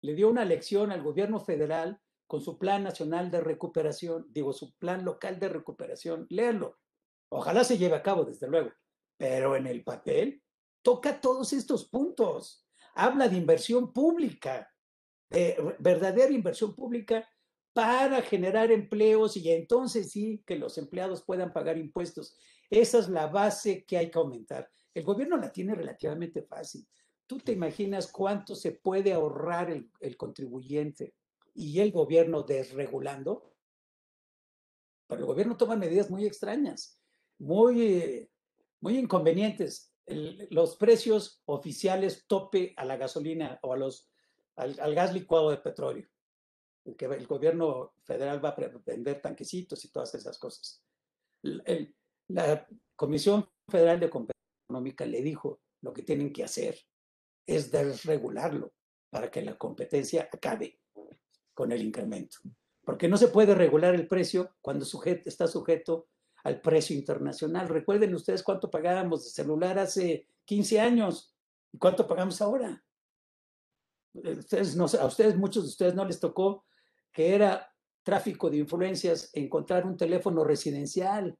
[0.00, 4.74] le dio una lección al gobierno federal con su plan nacional de recuperación, digo, su
[4.76, 6.26] plan local de recuperación.
[6.30, 6.78] Léanlo.
[7.28, 8.72] Ojalá se lleve a cabo, desde luego.
[9.16, 10.42] Pero en el papel
[10.82, 12.66] toca todos estos puntos.
[12.94, 14.72] Habla de inversión pública,
[15.30, 17.26] de verdadera inversión pública
[17.74, 22.38] para generar empleos y entonces sí que los empleados puedan pagar impuestos.
[22.70, 24.70] Esa es la base que hay que aumentar.
[24.94, 26.86] El gobierno la tiene relativamente fácil.
[27.26, 31.14] ¿Tú te imaginas cuánto se puede ahorrar el, contribuyente
[31.52, 33.54] y el gobierno desregulando?
[35.08, 37.00] Pero el gobierno toma medidas muy extrañas,
[37.38, 38.30] muy,
[38.80, 39.92] muy inconvenientes.
[40.06, 44.08] los precios oficiales tope a la gasolina o a los,
[44.54, 46.06] al, gas licuado de petróleo.
[46.84, 50.82] El, que el gobierno federal va a vender tanquecitos y todas esas cosas.
[52.28, 52.66] la
[52.96, 56.78] Comisión Federal de Competencia Económica le dijo lo que tienen que hacer
[57.46, 58.72] es desregularlo
[59.10, 60.80] para que la competencia acabe
[61.52, 62.38] con el incremento.
[62.84, 66.08] Porque no se puede regular el precio cuando sujeto, está sujeto
[66.42, 67.68] al precio internacional.
[67.68, 71.34] Recuerden ustedes cuánto pagábamos de celular hace 15 años
[71.72, 72.84] y cuánto pagamos ahora.
[74.14, 76.64] Ustedes no, a ustedes, muchos de ustedes no les tocó
[77.14, 81.38] que era tráfico de influencias encontrar un teléfono residencial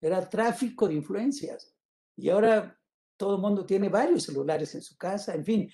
[0.00, 1.74] era tráfico de influencias.
[2.16, 2.78] Y ahora
[3.16, 5.70] todo el mundo tiene varios celulares en su casa, en fin.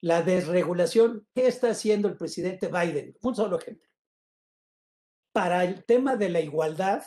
[0.00, 3.16] La desregulación, ¿qué está haciendo el presidente Biden?
[3.22, 3.88] Un solo ejemplo.
[5.32, 7.02] Para el tema de la igualdad,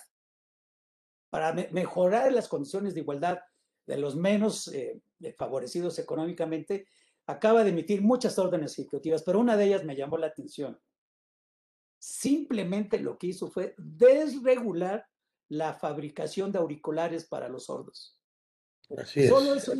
[1.29, 3.39] para mejorar las condiciones de igualdad
[3.87, 5.01] de los menos eh,
[5.37, 6.87] favorecidos económicamente,
[7.29, 10.81] acaba de emitir muchas órdenes ejecutivas, pero una de ellas me llamó la atención.
[11.99, 15.07] Simplemente lo que hizo fue desregular
[15.47, 18.19] la fabricación de auriculares para los sordos.
[18.97, 19.73] Así Solo eso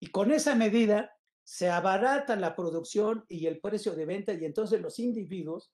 [0.00, 4.80] Y con esa medida se abarata la producción y el precio de venta y entonces
[4.80, 5.70] los individuos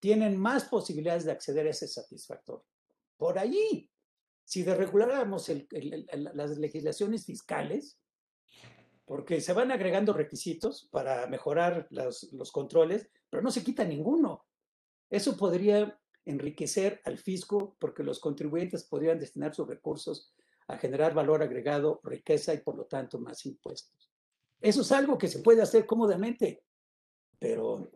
[0.00, 2.64] tienen más posibilidades de acceder a ese satisfactor.
[3.18, 3.90] Por allí,
[4.44, 5.50] si desreguláramos
[6.32, 8.00] las legislaciones fiscales,
[9.10, 14.46] porque se van agregando requisitos para mejorar los controles, pero no se quita ninguno.
[15.10, 20.32] Eso podría enriquecer al fisco porque los contribuyentes podrían destinar sus recursos
[20.68, 24.12] a generar valor agregado, riqueza y por lo tanto más impuestos.
[24.60, 26.62] Eso es algo que se puede hacer cómodamente,
[27.36, 27.90] pero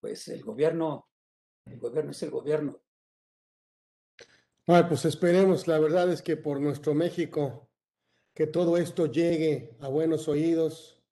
[0.00, 1.08] pues el gobierno,
[1.64, 2.80] el gobierno es el gobierno.
[4.64, 7.71] pues esperemos, la verdad es que por nuestro México,
[8.34, 11.02] que todo esto llegue a buenos oídos,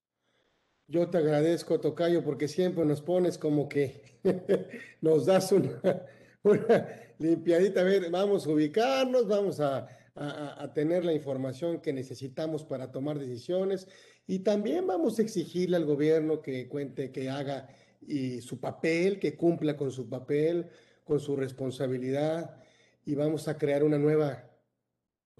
[0.91, 4.18] yo te agradezco, Tocayo, porque siempre nos pones como que
[5.01, 5.53] nos das
[6.43, 7.83] una, limpiadita.
[7.83, 13.21] A ver, vamos a ubicarnos, vamos a, a, tener la información que necesitamos para tomar
[13.21, 13.87] decisiones.
[14.27, 17.68] Y también vamos a exigirle al gobierno que cuente, que haga
[18.07, 20.66] y su papel, que cumpla con su papel,
[21.05, 22.57] con su responsabilidad.
[23.05, 24.49] Y vamos a crear una nueva,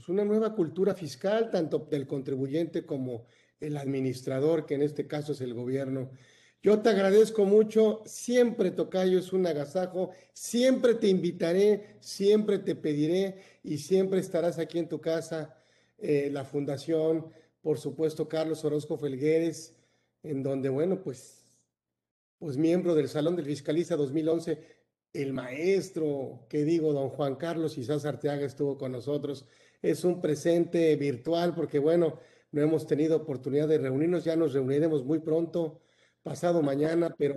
[0.01, 3.27] pues una nueva cultura fiscal, tanto del contribuyente como
[3.61, 6.11] el administrador, que en este caso es el gobierno.
[6.63, 13.43] Yo te agradezco mucho, siempre Tocayo es un agasajo, siempre te invitaré, siempre te pediré
[13.63, 15.55] y siempre estarás aquí en tu casa,
[15.99, 17.27] eh, la fundación,
[17.61, 19.77] por supuesto Carlos Orozco Felgueres,
[20.23, 21.45] en donde, bueno, pues,
[22.39, 24.81] pues miembro del Salón del Fiscalista 2011,
[25.13, 29.45] el maestro, que digo, don Juan Carlos Isás Arteaga estuvo con nosotros.
[29.83, 32.19] Es un presente virtual porque, bueno,
[32.53, 35.81] no hemos tenido oportunidad de reunirnos, ya nos reuniremos muy pronto,
[36.23, 37.37] pasado mañana, pero,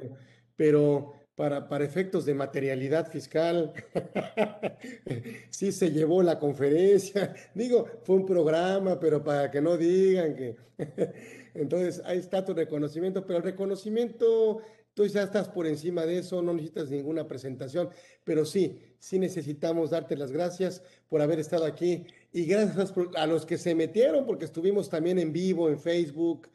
[0.55, 3.73] pero para, para efectos de materialidad fiscal,
[5.49, 10.55] sí se llevó la conferencia, digo, fue un programa, pero para que no digan que...
[11.55, 14.61] Entonces, ahí está tu reconocimiento, pero el reconocimiento
[14.93, 17.89] Tú ya estás por encima de eso, no necesitas ninguna presentación,
[18.23, 23.45] pero sí, sí necesitamos darte las gracias por haber estado aquí y gracias a los
[23.45, 26.49] que se metieron, porque estuvimos también en vivo en Facebook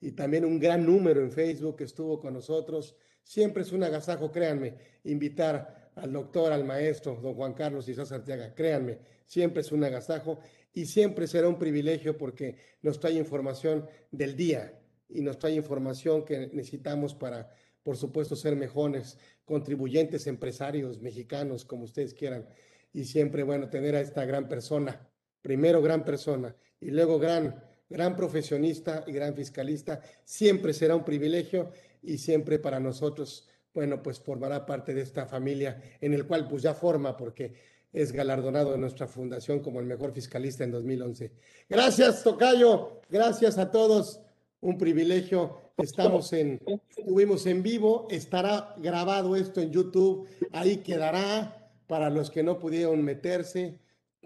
[0.00, 2.96] y también un gran número en Facebook que estuvo con nosotros.
[3.22, 4.74] Siempre es un agasajo, créanme,
[5.04, 10.38] invitar al doctor, al maestro, don Juan Carlos Isás Arteaga, créanme, siempre es un agasajo
[10.72, 14.78] y siempre será un privilegio porque nos trae información del día
[15.10, 21.84] y nos trae información que necesitamos para por supuesto, ser mejores contribuyentes, empresarios mexicanos, como
[21.84, 22.48] ustedes quieran.
[22.92, 25.08] Y siempre, bueno, tener a esta gran persona,
[25.40, 31.70] primero gran persona y luego gran, gran profesionista y gran fiscalista, siempre será un privilegio
[32.02, 36.62] y siempre para nosotros, bueno, pues formará parte de esta familia en el cual pues
[36.62, 37.54] ya forma porque
[37.92, 41.32] es galardonado de nuestra fundación como el mejor fiscalista en 2011.
[41.68, 43.00] Gracias, Tocayo.
[43.10, 44.20] Gracias a todos.
[44.60, 46.60] Un privilegio Estamos en,
[46.90, 53.02] estuvimos en vivo, estará grabado esto en YouTube, ahí quedará para los que no pudieron
[53.02, 53.78] meterse.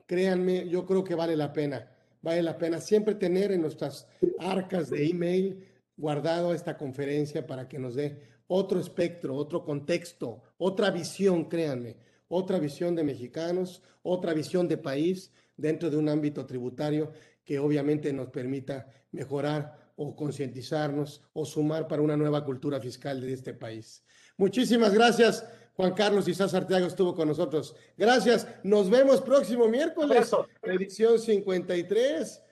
[0.06, 1.90] Créanme, yo creo que vale la pena,
[2.22, 4.06] vale la pena siempre tener en nuestras
[4.38, 5.64] arcas de email
[5.96, 11.96] guardado esta conferencia para que nos dé otro espectro, otro contexto, otra visión, créanme,
[12.28, 17.12] otra visión de mexicanos, otra visión de país dentro de un ámbito tributario
[17.44, 23.32] que obviamente nos permita mejorar o concientizarnos o sumar para una nueva cultura fiscal de
[23.32, 24.04] este país.
[24.36, 25.44] Muchísimas gracias.
[25.74, 27.74] Juan Carlos Isás Arteaga estuvo con nosotros.
[27.96, 28.46] Gracias.
[28.62, 30.30] Nos vemos próximo miércoles,
[30.62, 32.42] edición 53.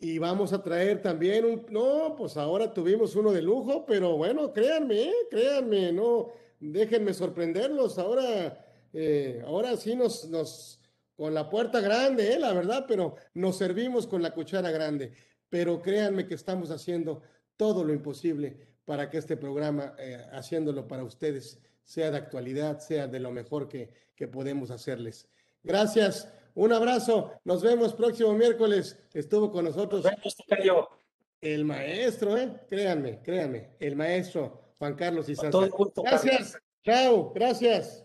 [0.00, 4.52] Y vamos a traer también un, no, pues ahora tuvimos uno de lujo, pero bueno,
[4.52, 5.14] créanme, ¿eh?
[5.30, 6.28] créanme, no,
[6.60, 7.98] déjenme sorprenderlos.
[7.98, 10.80] Ahora, eh, ahora sí nos, nos,
[11.16, 12.38] con la puerta grande, ¿eh?
[12.38, 15.14] la verdad, pero nos servimos con la cuchara grande
[15.54, 17.22] pero créanme que estamos haciendo
[17.56, 23.06] todo lo imposible para que este programa, eh, haciéndolo para ustedes, sea de actualidad, sea
[23.06, 25.28] de lo mejor que, que podemos hacerles.
[25.62, 28.98] Gracias, un abrazo, nos vemos próximo miércoles.
[29.12, 30.04] Estuvo con nosotros
[31.40, 32.60] el maestro, ¿eh?
[32.68, 35.68] créanme, créanme, el maestro Juan Carlos Isasa.
[36.02, 38.03] Gracias, chao, gracias.